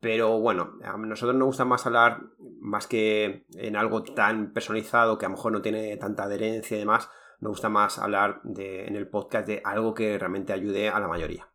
Pero 0.00 0.40
bueno, 0.40 0.78
a 0.84 0.96
nosotros 0.96 1.36
nos 1.36 1.46
gusta 1.46 1.64
más 1.64 1.86
hablar, 1.86 2.22
más 2.60 2.86
que 2.86 3.46
en 3.54 3.76
algo 3.76 4.02
tan 4.02 4.52
personalizado 4.52 5.18
que 5.18 5.26
a 5.26 5.28
lo 5.28 5.36
mejor 5.36 5.52
no 5.52 5.62
tiene 5.62 5.96
tanta 5.96 6.24
adherencia 6.24 6.76
y 6.76 6.80
demás, 6.80 7.10
nos 7.40 7.50
gusta 7.50 7.68
más 7.68 7.98
hablar 7.98 8.40
de, 8.42 8.86
en 8.86 8.96
el 8.96 9.08
podcast 9.08 9.46
de 9.46 9.62
algo 9.64 9.94
que 9.94 10.18
realmente 10.18 10.52
ayude 10.52 10.88
a 10.88 10.98
la 10.98 11.08
mayoría. 11.08 11.50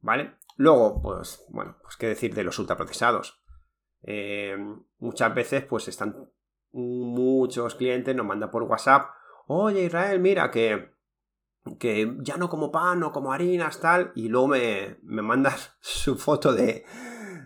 ¿Vale? 0.00 0.36
Luego, 0.56 1.02
pues 1.02 1.44
bueno, 1.48 1.76
pues 1.82 1.96
qué 1.96 2.08
decir 2.08 2.34
de 2.34 2.44
los 2.44 2.58
ultraprocesados. 2.58 3.40
Eh, 4.02 4.56
muchas 4.98 5.34
veces 5.34 5.64
pues 5.64 5.88
están 5.88 6.30
muchos 6.76 7.74
clientes, 7.74 8.14
nos 8.14 8.26
mandan 8.26 8.50
por 8.50 8.62
WhatsApp, 8.64 9.10
oye 9.46 9.84
Israel, 9.84 10.20
mira 10.20 10.50
que, 10.50 10.92
que 11.78 12.16
ya 12.20 12.36
no 12.36 12.48
como 12.48 12.70
pan, 12.70 13.00
no 13.00 13.12
como 13.12 13.32
harinas, 13.32 13.80
tal, 13.80 14.12
y 14.14 14.28
luego 14.28 14.48
me, 14.48 14.98
me 15.02 15.22
mandas 15.22 15.76
su 15.80 16.16
foto 16.16 16.52
de, 16.52 16.84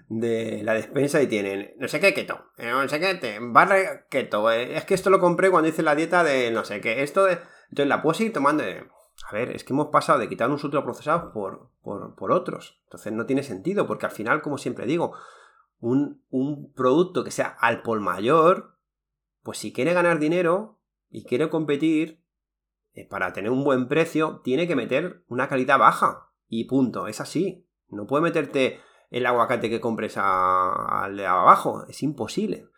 de 0.09 0.63
la 0.65 0.75
despensa 0.75 1.23
y 1.23 1.29
tienen 1.29 1.73
no 1.79 1.89
sé 1.89 2.01
qué 2.01 2.13
keto, 2.13 2.51
eh, 2.59 2.71
no 2.71 2.89
sé 2.89 2.99
qué, 2.99 3.39
barra 3.41 4.07
keto, 4.09 4.51
eh, 4.51 4.77
es 4.77 4.85
que 4.85 4.95
esto 4.95 5.11
lo 5.11 5.21
compré 5.21 5.51
cuando 5.51 5.69
hice 5.69 5.83
la 5.83 5.95
dieta 5.95 6.25
de 6.25 6.51
no 6.51 6.65
sé 6.65 6.81
qué, 6.81 7.03
esto 7.03 7.25
de... 7.25 7.39
Entonces 7.71 7.89
la 7.89 8.03
puedo 8.03 8.15
seguir 8.15 8.33
tomando 8.33 8.65
A 8.65 9.33
ver, 9.33 9.55
es 9.55 9.63
que 9.63 9.73
hemos 9.73 9.89
pasado 9.89 10.19
de 10.19 10.29
quitar 10.29 10.49
unos 10.49 10.65
ultraprocesados 10.65 11.33
por, 11.33 11.71
por, 11.83 12.17
por 12.17 12.33
otros. 12.33 12.81
Entonces 12.85 13.13
no 13.13 13.27
tiene 13.27 13.45
sentido, 13.45 13.87
porque 13.87 14.07
al 14.07 14.13
final, 14.13 14.43
como 14.43 14.59
siempre 14.59 14.87
digo, 14.87 15.15
un, 15.79 16.25
un 16.31 16.73
producto 16.73 17.23
que 17.23 17.31
sea 17.31 17.57
al 17.61 17.83
por 17.83 18.01
mayor, 18.01 18.77
pues 19.43 19.59
si 19.59 19.73
quiere 19.73 19.93
ganar 19.93 20.19
dinero 20.19 20.79
y 21.09 21.25
quiere 21.25 21.49
competir, 21.49 22.21
eh, 22.93 23.07
para 23.09 23.33
tener 23.33 23.51
un 23.51 23.65
buen 23.65 23.89
precio, 23.89 24.41
tiene 24.43 24.67
que 24.67 24.77
meter 24.77 25.25
una 25.29 25.49
calidad 25.49 25.79
baja. 25.79 26.31
Y 26.49 26.65
punto, 26.65 27.07
es 27.07 27.21
así. 27.21 27.67
No 27.89 28.07
puede 28.07 28.23
meterte 28.23 28.81
el 29.11 29.27
aguacate 29.27 29.71
que 29.71 29.81
compres 29.81 30.17
al 30.17 31.17
de 31.17 31.27
abajo. 31.27 31.85
Es 31.89 32.03
imposible. 32.03 32.69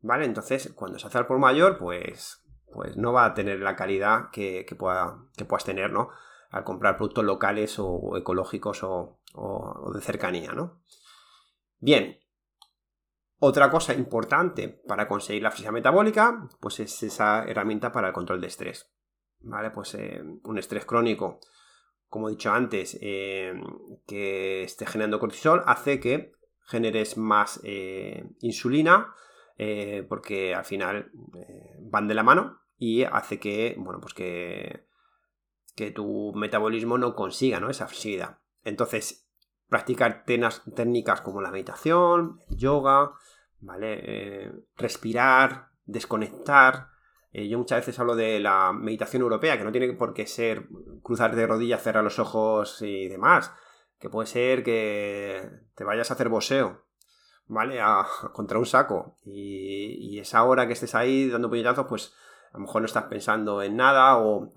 ¿Vale? 0.00 0.24
Entonces, 0.24 0.72
cuando 0.74 0.98
se 0.98 1.06
hace 1.06 1.18
al 1.18 1.26
por 1.26 1.38
mayor, 1.38 1.78
pues, 1.78 2.44
pues 2.72 2.96
no 2.96 3.12
va 3.12 3.24
a 3.24 3.34
tener 3.34 3.60
la 3.60 3.76
calidad 3.76 4.30
que, 4.32 4.66
pueda, 4.78 5.24
que 5.36 5.44
puedas 5.44 5.64
tener, 5.64 5.92
¿no? 5.92 6.08
Al 6.50 6.64
comprar 6.64 6.96
productos 6.96 7.24
locales 7.24 7.78
o, 7.78 8.16
ecológicos 8.16 8.82
o, 8.82 9.20
o, 9.34 9.92
de 9.94 10.00
cercanía, 10.00 10.52
¿no? 10.52 10.82
Bien. 11.78 12.18
Otra 13.44 13.72
cosa 13.72 13.92
importante 13.92 14.68
para 14.68 15.08
conseguir 15.08 15.42
la 15.42 15.50
fisicidad 15.50 15.72
metabólica, 15.72 16.48
pues 16.60 16.78
es 16.78 17.02
esa 17.02 17.42
herramienta 17.44 17.90
para 17.90 18.06
el 18.06 18.14
control 18.14 18.40
de 18.40 18.46
estrés. 18.46 18.88
¿Vale? 19.40 19.72
Pues 19.72 19.96
eh, 19.96 20.22
un 20.44 20.58
estrés 20.58 20.84
crónico 20.84 21.40
como 22.06 22.28
he 22.28 22.32
dicho 22.32 22.52
antes, 22.52 22.96
eh, 23.02 23.52
que 24.06 24.62
esté 24.62 24.86
generando 24.86 25.18
cortisol, 25.18 25.64
hace 25.66 25.98
que 25.98 26.34
generes 26.60 27.16
más 27.16 27.60
eh, 27.64 28.24
insulina, 28.42 29.12
porque 30.08 30.54
al 30.54 30.64
final 30.64 31.10
van 31.80 32.06
de 32.06 32.14
la 32.14 32.22
mano 32.22 32.60
y 32.76 33.02
hace 33.02 33.40
que, 33.40 33.74
bueno, 33.78 34.00
pues 34.00 34.14
que, 34.14 34.86
que 35.74 35.90
tu 35.90 36.32
metabolismo 36.34 36.96
no 36.96 37.16
consiga 37.16 37.58
esa 37.68 37.88
flexibilidad. 37.88 38.38
Entonces, 38.62 39.28
practicar 39.72 40.24
técnicas 40.26 41.22
como 41.22 41.40
la 41.40 41.50
meditación, 41.50 42.42
el 42.50 42.58
yoga, 42.58 43.12
¿vale? 43.62 44.52
respirar, 44.76 45.70
desconectar, 45.86 46.92
eh, 47.32 47.48
yo 47.48 47.58
muchas 47.58 47.78
veces 47.78 47.98
hablo 47.98 48.14
de 48.14 48.38
la 48.40 48.72
meditación 48.72 49.22
europea, 49.22 49.56
que 49.56 49.64
no 49.64 49.72
tiene 49.72 49.92
por 49.94 50.12
qué 50.12 50.26
ser 50.26 50.68
cruzar 51.02 51.34
de 51.34 51.46
rodillas, 51.46 51.82
cerrar 51.82 52.04
los 52.04 52.18
ojos 52.18 52.82
y 52.82 53.08
demás. 53.08 53.52
Que 53.98 54.10
puede 54.10 54.26
ser 54.26 54.62
que 54.62 55.48
te 55.74 55.84
vayas 55.84 56.10
a 56.10 56.14
hacer 56.14 56.28
boxeo, 56.28 56.84
¿vale? 57.46 57.80
contra 58.32 58.58
un 58.58 58.66
saco. 58.66 59.16
Y, 59.24 60.18
esa 60.18 60.44
hora 60.44 60.66
que 60.66 60.74
estés 60.74 60.94
ahí 60.94 61.28
dando 61.28 61.48
puñetazos, 61.48 61.86
pues 61.88 62.14
a 62.52 62.58
lo 62.58 62.64
mejor 62.64 62.82
no 62.82 62.86
estás 62.86 63.04
pensando 63.04 63.62
en 63.62 63.76
nada 63.76 64.18
o, 64.18 64.52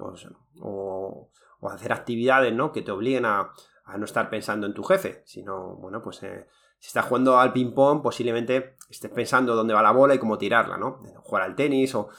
o, 0.59 1.31
hacer 1.71 1.93
actividades, 1.93 2.53
¿no? 2.53 2.71
Que 2.71 2.83
te 2.83 2.91
obliguen 2.91 3.25
a, 3.25 3.51
no 3.97 4.05
estar 4.05 4.29
pensando 4.29 4.65
en 4.67 4.73
tu 4.73 4.83
jefe, 4.83 5.21
sino, 5.25 5.75
bueno, 5.75 6.01
pues 6.01 6.21
eh, 6.23 6.47
si 6.79 6.87
estás 6.87 7.05
jugando 7.05 7.39
al 7.39 7.53
ping-pong, 7.53 8.01
posiblemente 8.01 8.77
estés 8.89 9.11
pensando 9.11 9.55
dónde 9.55 9.73
va 9.73 9.81
la 9.81 9.91
bola 9.91 10.15
y 10.15 10.19
cómo 10.19 10.37
tirarla, 10.37 10.77
¿no? 10.77 11.03
Jugar 11.17 11.43
al 11.43 11.55
tenis 11.55 11.93
o, 11.95 12.09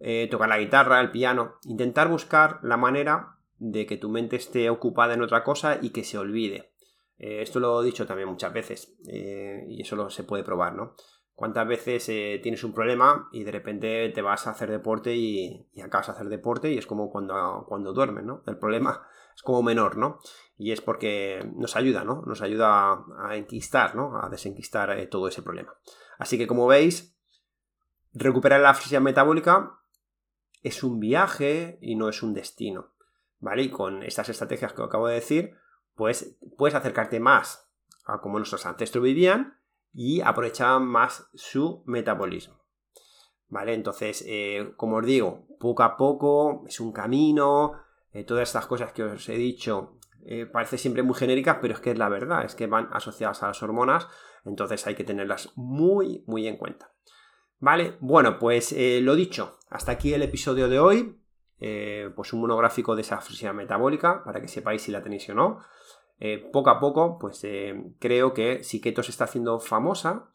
eh, 0.00 0.28
tocar 0.30 0.48
la 0.48 0.58
guitarra, 0.58 1.00
el 1.00 1.10
piano, 1.10 1.56
intentar 1.64 2.08
buscar 2.08 2.60
la 2.62 2.76
manera 2.76 3.36
de 3.58 3.86
que 3.86 3.96
tu 3.96 4.08
mente 4.08 4.36
esté 4.36 4.70
ocupada 4.70 5.14
en 5.14 5.22
otra 5.22 5.44
cosa 5.44 5.78
y 5.80 5.90
que 5.90 6.04
se 6.04 6.18
olvide. 6.18 6.72
Eh, 7.18 7.42
esto 7.42 7.60
lo 7.60 7.82
he 7.82 7.86
dicho 7.86 8.06
también 8.06 8.28
muchas 8.28 8.52
veces 8.52 8.96
y 9.04 9.80
eso 9.80 9.94
lo 9.94 10.10
se 10.10 10.24
puede 10.24 10.44
probar, 10.44 10.74
¿no? 10.74 10.94
¿Cuántas 11.34 11.66
veces 11.66 12.04
tienes 12.42 12.62
un 12.62 12.72
problema 12.72 13.28
y 13.32 13.42
de 13.42 13.50
repente 13.50 14.08
te 14.10 14.22
vas 14.22 14.46
a 14.46 14.50
hacer 14.50 14.70
deporte 14.70 15.14
y, 15.16 15.68
acabas 15.82 16.06
de 16.06 16.12
hacer 16.12 16.28
deporte 16.28 16.70
y 16.70 16.78
es 16.78 16.86
como 16.86 17.10
cuando, 17.10 17.64
cuando 17.68 17.92
duermes, 17.92 18.24
¿no? 18.24 18.42
El 18.46 18.58
problema 18.58 19.06
es 19.34 19.42
como 19.42 19.62
menor, 19.62 19.96
¿no? 19.96 20.18
Y 20.56 20.72
es 20.72 20.80
porque 20.80 21.48
nos 21.54 21.76
ayuda, 21.76 22.04
¿no? 22.04 22.22
Nos 22.26 22.42
ayuda 22.42 23.04
a 23.18 23.36
enquistar, 23.36 23.94
¿no? 23.94 24.22
A 24.22 24.28
desenquistar 24.28 25.08
todo 25.08 25.28
ese 25.28 25.42
problema. 25.42 25.74
Así 26.18 26.38
que 26.38 26.46
como 26.46 26.66
veis, 26.66 27.16
recuperar 28.12 28.60
la 28.60 28.74
flexibilidad 28.74 29.02
metabólica 29.02 29.78
es 30.62 30.82
un 30.84 31.00
viaje 31.00 31.78
y 31.80 31.96
no 31.96 32.08
es 32.08 32.22
un 32.22 32.34
destino. 32.34 32.92
¿Vale? 33.40 33.62
Y 33.62 33.70
con 33.70 34.04
estas 34.04 34.28
estrategias 34.28 34.72
que 34.72 34.82
acabo 34.82 35.08
de 35.08 35.16
decir, 35.16 35.56
pues 35.96 36.38
puedes 36.56 36.76
acercarte 36.76 37.18
más 37.18 37.68
a 38.04 38.20
cómo 38.20 38.38
nuestros 38.38 38.66
ancestros 38.66 39.02
vivían 39.02 39.58
y 39.92 40.20
aprovechaban 40.20 40.86
más 40.86 41.28
su 41.34 41.82
metabolismo. 41.86 42.62
¿Vale? 43.48 43.74
Entonces, 43.74 44.24
eh, 44.26 44.72
como 44.76 44.98
os 44.98 45.06
digo, 45.06 45.46
poco 45.58 45.82
a 45.82 45.96
poco 45.96 46.64
es 46.68 46.80
un 46.80 46.92
camino, 46.92 47.72
eh, 48.12 48.24
todas 48.24 48.48
estas 48.48 48.66
cosas 48.66 48.92
que 48.92 49.02
os 49.02 49.28
he 49.28 49.36
dicho 49.36 49.98
eh, 50.24 50.46
parece 50.46 50.78
siempre 50.78 51.02
muy 51.02 51.14
genéricas, 51.14 51.58
pero 51.60 51.74
es 51.74 51.80
que 51.80 51.90
es 51.90 51.98
la 51.98 52.08
verdad, 52.08 52.44
es 52.44 52.54
que 52.54 52.66
van 52.66 52.88
asociadas 52.92 53.42
a 53.42 53.48
las 53.48 53.62
hormonas, 53.62 54.08
entonces 54.44 54.86
hay 54.86 54.94
que 54.94 55.04
tenerlas 55.04 55.52
muy, 55.56 56.22
muy 56.26 56.46
en 56.46 56.56
cuenta. 56.56 56.92
Vale, 57.58 57.96
bueno, 58.00 58.38
pues 58.38 58.72
eh, 58.72 59.00
lo 59.02 59.14
dicho, 59.14 59.58
hasta 59.70 59.92
aquí 59.92 60.14
el 60.14 60.22
episodio 60.22 60.68
de 60.68 60.78
hoy. 60.78 61.18
Pues 62.16 62.32
un 62.32 62.40
monográfico 62.40 62.96
de 62.96 63.02
esa 63.02 63.18
flexibilidad 63.18 63.54
metabólica 63.54 64.24
para 64.24 64.40
que 64.40 64.48
sepáis 64.48 64.82
si 64.82 64.90
la 64.90 65.00
tenéis 65.00 65.28
o 65.28 65.34
no. 65.34 65.60
Poco 66.52 66.70
a 66.70 66.80
poco, 66.80 67.20
pues 67.20 67.46
creo 68.00 68.34
que 68.34 68.64
si 68.64 68.80
Keto 68.80 69.04
se 69.04 69.12
está 69.12 69.26
haciendo 69.26 69.60
famosa 69.60 70.32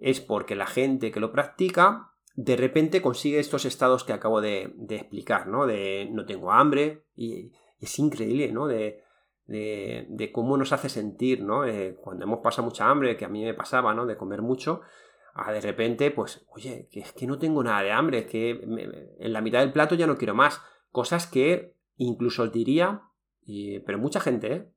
es 0.00 0.20
porque 0.20 0.56
la 0.56 0.66
gente 0.66 1.10
que 1.10 1.20
lo 1.20 1.30
practica 1.30 2.09
de 2.34 2.56
repente 2.56 3.02
consigue 3.02 3.38
estos 3.38 3.64
estados 3.64 4.04
que 4.04 4.12
acabo 4.12 4.40
de, 4.40 4.74
explicar, 4.88 5.46
¿no? 5.46 5.66
De 5.66 6.08
no 6.10 6.24
tengo 6.26 6.52
hambre 6.52 7.04
y, 7.14 7.52
es 7.78 7.98
increíble, 7.98 8.52
¿no? 8.52 8.66
De, 8.66 9.02
de, 9.46 10.30
cómo 10.32 10.56
nos 10.56 10.72
hace 10.72 10.88
sentir, 10.88 11.42
¿no? 11.42 11.62
cuando 12.02 12.24
hemos 12.24 12.40
pasado 12.40 12.66
mucha 12.66 12.88
hambre, 12.88 13.16
que 13.16 13.24
a 13.24 13.28
mí 13.28 13.42
me 13.42 13.54
pasaba, 13.54 13.94
¿no? 13.94 14.06
De 14.06 14.16
comer 14.16 14.42
mucho, 14.42 14.82
a 15.34 15.52
de 15.52 15.60
repente, 15.60 16.10
pues, 16.10 16.44
oye, 16.48 16.88
que 16.90 17.00
es 17.00 17.12
que 17.12 17.26
no 17.26 17.38
tengo 17.38 17.62
nada 17.62 17.82
de 17.82 17.92
hambre, 17.92 18.18
es 18.18 18.26
que 18.26 18.50
en 18.50 19.32
la 19.32 19.40
mitad 19.40 19.60
del 19.60 19.72
plato 19.72 19.94
ya 19.94 20.06
no 20.06 20.18
quiero 20.18 20.34
más. 20.34 20.60
Cosas 20.90 21.26
que 21.26 21.74
incluso 21.96 22.44
os 22.44 22.52
diría, 22.52 23.02
pero 23.86 23.98
mucha 23.98 24.20
gente, 24.20 24.52
¿eh? 24.52 24.72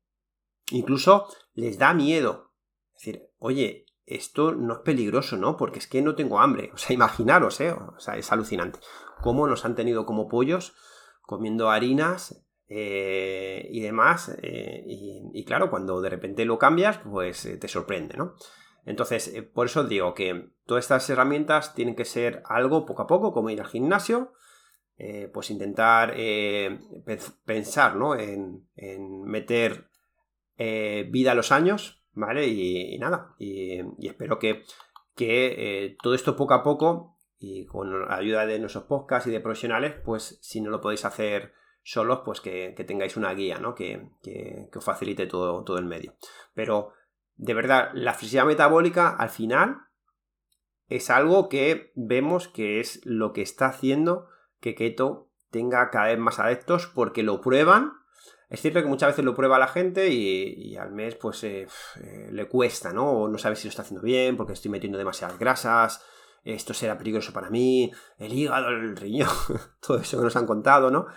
incluso 0.71 1.27
les 1.53 1.77
da 1.77 1.93
miedo. 1.93 2.51
Es 2.95 3.05
decir, 3.05 3.23
oye, 3.39 3.85
esto 4.05 4.53
no 4.53 4.73
es 4.73 4.79
peligroso, 4.79 5.37
¿no? 5.37 5.57
Porque 5.57 5.79
es 5.79 5.87
que 5.87 6.01
no 6.01 6.15
tengo 6.15 6.39
hambre. 6.39 6.71
O 6.73 6.77
sea, 6.77 6.93
imaginaros, 6.93 7.61
¿eh? 7.61 7.71
O 7.71 7.99
sea, 7.99 8.17
es 8.17 8.31
alucinante. 8.31 8.79
Cómo 9.21 9.47
nos 9.47 9.65
han 9.65 9.75
tenido 9.75 10.05
como 10.05 10.27
pollos 10.27 10.75
comiendo 11.21 11.69
harinas 11.69 12.45
eh, 12.67 13.67
y 13.71 13.81
demás. 13.81 14.35
Eh, 14.41 14.83
y, 14.85 15.45
claro, 15.45 15.69
cuando 15.69 16.01
de 16.01 16.09
repente 16.09 16.45
lo 16.45 16.57
cambias, 16.57 16.99
pues 16.99 17.47
te 17.59 17.67
sorprende, 17.67 18.17
¿no? 18.17 18.35
Entonces, 18.85 19.29
eh, 19.29 19.43
por 19.43 19.67
eso 19.67 19.83
digo 19.85 20.13
que 20.13 20.49
todas 20.65 20.85
estas 20.85 21.09
herramientas 21.09 21.73
tienen 21.73 21.95
que 21.95 22.05
ser 22.05 22.43
algo 22.45 22.85
poco 22.85 23.03
a 23.03 23.07
poco, 23.07 23.33
como 23.33 23.49
ir 23.49 23.61
al 23.61 23.67
gimnasio, 23.67 24.33
eh, 24.97 25.29
pues 25.33 25.49
intentar 25.49 26.13
eh, 26.15 26.79
pensar 27.45 27.95
¿no? 27.95 28.15
en, 28.15 28.67
meter 29.23 29.89
vida 30.57 31.31
a 31.31 31.35
los 31.35 31.51
años, 31.51 32.02
¿vale? 32.13 32.47
Y, 32.47 32.97
nada, 32.99 33.36
y, 33.38 33.82
espero 34.08 34.39
que, 34.39 34.63
que 35.15 35.95
todo 36.02 36.13
esto 36.13 36.36
poco 36.36 36.54
a 36.54 36.63
poco 36.63 37.17
y 37.39 37.65
con 37.65 38.08
la 38.08 38.15
ayuda 38.15 38.45
de 38.45 38.60
nuestros 38.60 38.86
podcasts 38.86 39.28
y 39.28 39.32
de 39.32 39.41
profesionales, 39.41 39.95
pues 40.06 40.39
si 40.41 40.62
no 40.62 40.69
lo 40.69 40.82
podéis 40.82 41.06
hacer 41.06 41.54
solos, 41.84 42.21
pues 42.23 42.39
que, 42.39 42.73
tengáis 42.88 43.17
una 43.17 43.34
guía, 43.34 43.60
¿no? 43.60 43.76
Que, 43.76 44.10
que, 44.21 44.69
os 44.73 44.86
facilite 44.86 45.28
todo, 45.28 45.63
todo 45.63 45.78
el 45.78 45.86
medio. 45.86 46.15
Pero 46.54 46.93
de 47.36 47.54
verdad, 47.54 47.89
la 47.93 48.13
flexibilidad 48.13 48.45
metabólica 48.45 49.10
al 49.10 49.30
final 49.30 49.82
es 50.88 51.10
algo 51.10 51.49
que 51.49 51.91
vemos 51.95 52.47
que 52.47 52.80
es 52.80 53.02
lo 53.06 53.34
que 53.34 53.41
está 53.41 53.67
haciendo 53.67 54.28
que 54.60 54.76
Keto 54.76 55.30
tenga 55.49 55.89
cada 55.89 56.08
vez 56.08 56.19
más 56.19 56.39
adeptos 56.39 56.88
porque 56.88 57.23
lo 57.23 57.41
prueban, 57.41 57.93
Es 58.53 58.61
cierto 58.61 58.83
que 58.83 58.87
muchas 58.87 59.09
veces 59.09 59.25
lo 59.25 59.33
prueba 59.33 59.57
la 59.57 59.67
gente 59.67 60.09
y, 60.09 60.77
al 60.77 60.91
mes 60.91 61.15
pues 61.15 61.43
eh, 61.43 61.67
eh, 61.99 62.29
le 62.31 62.47
cuesta, 62.47 62.93
¿no? 62.93 63.09
O 63.09 63.27
no 63.27 63.39
sabe 63.39 63.55
si 63.55 63.63
lo 63.63 63.69
está 63.69 63.81
haciendo 63.81 64.03
bien 64.03 64.37
porque 64.37 64.53
estoy 64.53 64.69
metiendo 64.69 64.99
demasiadas 64.99 65.39
grasas, 65.39 66.05
esto 66.43 66.75
será 66.75 66.95
peligroso 66.95 67.33
para 67.33 67.49
mí, 67.49 67.91
el 68.19 68.31
hígado, 68.31 68.69
el 68.69 68.95
riñón, 68.95 69.27
todo 69.81 69.97
eso 69.97 70.19
que 70.19 70.23
nos 70.25 70.35
han 70.35 70.45
contado, 70.45 70.91
¿no? 70.91 71.07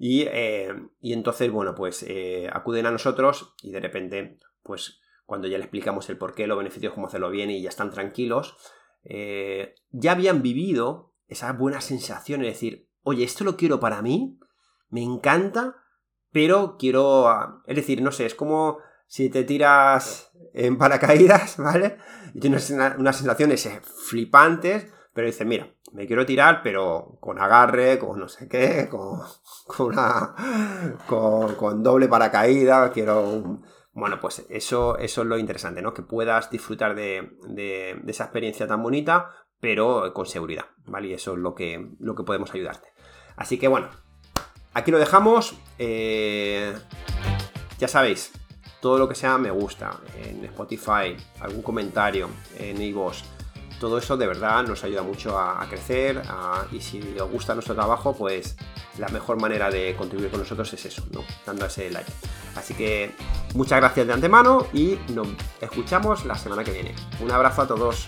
Y, 0.00 0.22
eh, 0.32 0.74
y 1.00 1.12
entonces, 1.12 1.48
bueno, 1.52 1.76
pues 1.76 2.04
acuden 2.52 2.86
a 2.86 2.90
nosotros 2.90 3.54
y 3.62 3.70
de 3.70 3.78
repente, 3.78 4.40
pues 4.64 5.00
cuando 5.26 5.46
ya 5.46 5.58
le 5.58 5.64
explicamos 5.64 6.10
el 6.10 6.18
por 6.18 6.34
qué, 6.34 6.48
los 6.48 6.58
beneficios, 6.58 6.92
cómo 6.92 7.06
hacerlo 7.06 7.30
bien 7.30 7.52
y 7.52 7.62
ya 7.62 7.68
están 7.68 7.92
tranquilos, 7.92 8.56
ya 9.04 10.10
habían 10.10 10.42
vivido 10.42 11.14
esa 11.28 11.52
buena 11.52 11.82
sensación, 11.82 12.40
es 12.40 12.54
decir, 12.54 12.88
oye, 13.04 13.22
esto 13.22 13.44
lo 13.44 13.56
quiero 13.56 13.78
para 13.78 14.02
mí, 14.02 14.40
me 14.88 15.04
encanta, 15.04 15.76
pero 16.32 16.76
quiero... 16.78 17.28
Ah, 17.28 17.62
es 17.66 17.76
decir, 17.76 18.02
no 18.02 18.12
sé, 18.12 18.26
es 18.26 18.34
como 18.34 18.78
si 19.06 19.28
te 19.28 19.44
tiras 19.44 20.30
en 20.54 20.78
paracaídas, 20.78 21.56
¿vale? 21.58 21.98
Y 22.34 22.40
tienes 22.40 22.70
unas 22.70 23.16
sensaciones 23.16 23.68
flipantes, 24.08 24.86
pero 25.12 25.26
dices, 25.26 25.46
mira, 25.46 25.74
me 25.92 26.06
quiero 26.06 26.24
tirar, 26.24 26.60
pero 26.62 27.18
con 27.20 27.38
agarre, 27.38 27.98
con 27.98 28.18
no 28.18 28.28
sé 28.28 28.48
qué, 28.48 28.88
con, 28.88 29.20
con 29.66 29.86
una... 29.88 30.34
Con, 31.06 31.82
doble 31.82 32.08
paracaídas, 32.08 32.90
quiero... 32.92 33.60
Bueno, 33.92 34.20
pues 34.20 34.46
eso, 34.48 34.96
eso 34.98 35.22
es 35.22 35.26
lo 35.26 35.36
interesante, 35.36 35.82
¿no? 35.82 35.92
Que 35.92 36.02
puedas 36.02 36.48
disfrutar 36.48 36.94
de, 36.94 37.36
de, 37.48 38.00
esa 38.06 38.24
experiencia 38.24 38.68
tan 38.68 38.82
bonita, 38.82 39.30
pero 39.58 40.14
con 40.14 40.26
seguridad, 40.26 40.66
¿vale? 40.86 41.08
Y 41.08 41.14
eso 41.14 41.32
es 41.32 41.38
lo 41.38 41.56
que, 41.56 41.90
lo 41.98 42.14
que 42.14 42.22
podemos 42.22 42.54
ayudarte. 42.54 42.88
Así 43.36 43.58
que 43.58 43.66
bueno, 43.66 43.88
Aquí 44.74 44.90
lo 44.90 44.98
dejamos. 44.98 45.54
Eh, 45.78 46.74
ya 47.78 47.88
sabéis, 47.88 48.32
todo 48.80 48.98
lo 48.98 49.08
que 49.08 49.14
sea 49.14 49.38
me 49.38 49.50
gusta 49.50 49.98
en 50.22 50.44
Spotify, 50.44 51.16
algún 51.40 51.62
comentario 51.62 52.28
en 52.58 52.80
iVoox. 52.80 53.22
Todo 53.78 53.96
eso 53.96 54.16
de 54.18 54.26
verdad 54.26 54.62
nos 54.64 54.84
ayuda 54.84 55.02
mucho 55.02 55.38
a, 55.38 55.66
crecer 55.70 56.20
y 56.70 56.80
si 56.80 57.00
os 57.18 57.30
gusta 57.30 57.54
nuestro 57.54 57.74
trabajo, 57.74 58.14
pues 58.14 58.56
la 58.98 59.08
mejor 59.08 59.40
manera 59.40 59.70
de 59.70 59.96
contribuir 59.96 60.30
con 60.30 60.40
nosotros 60.40 60.70
es 60.74 60.84
eso, 60.84 61.02
¿no? 61.12 61.24
Dando 61.46 61.64
ese 61.64 61.90
like. 61.90 62.10
Así 62.56 62.74
que 62.74 63.14
muchas 63.54 63.80
gracias 63.80 64.06
de 64.06 64.12
antemano 64.12 64.66
y 64.74 64.98
nos 65.14 65.28
escuchamos 65.62 66.26
la 66.26 66.34
semana 66.34 66.62
que 66.62 66.72
viene. 66.72 66.94
Un 67.20 67.30
abrazo 67.30 67.62
a 67.62 67.66
todos. 67.66 68.06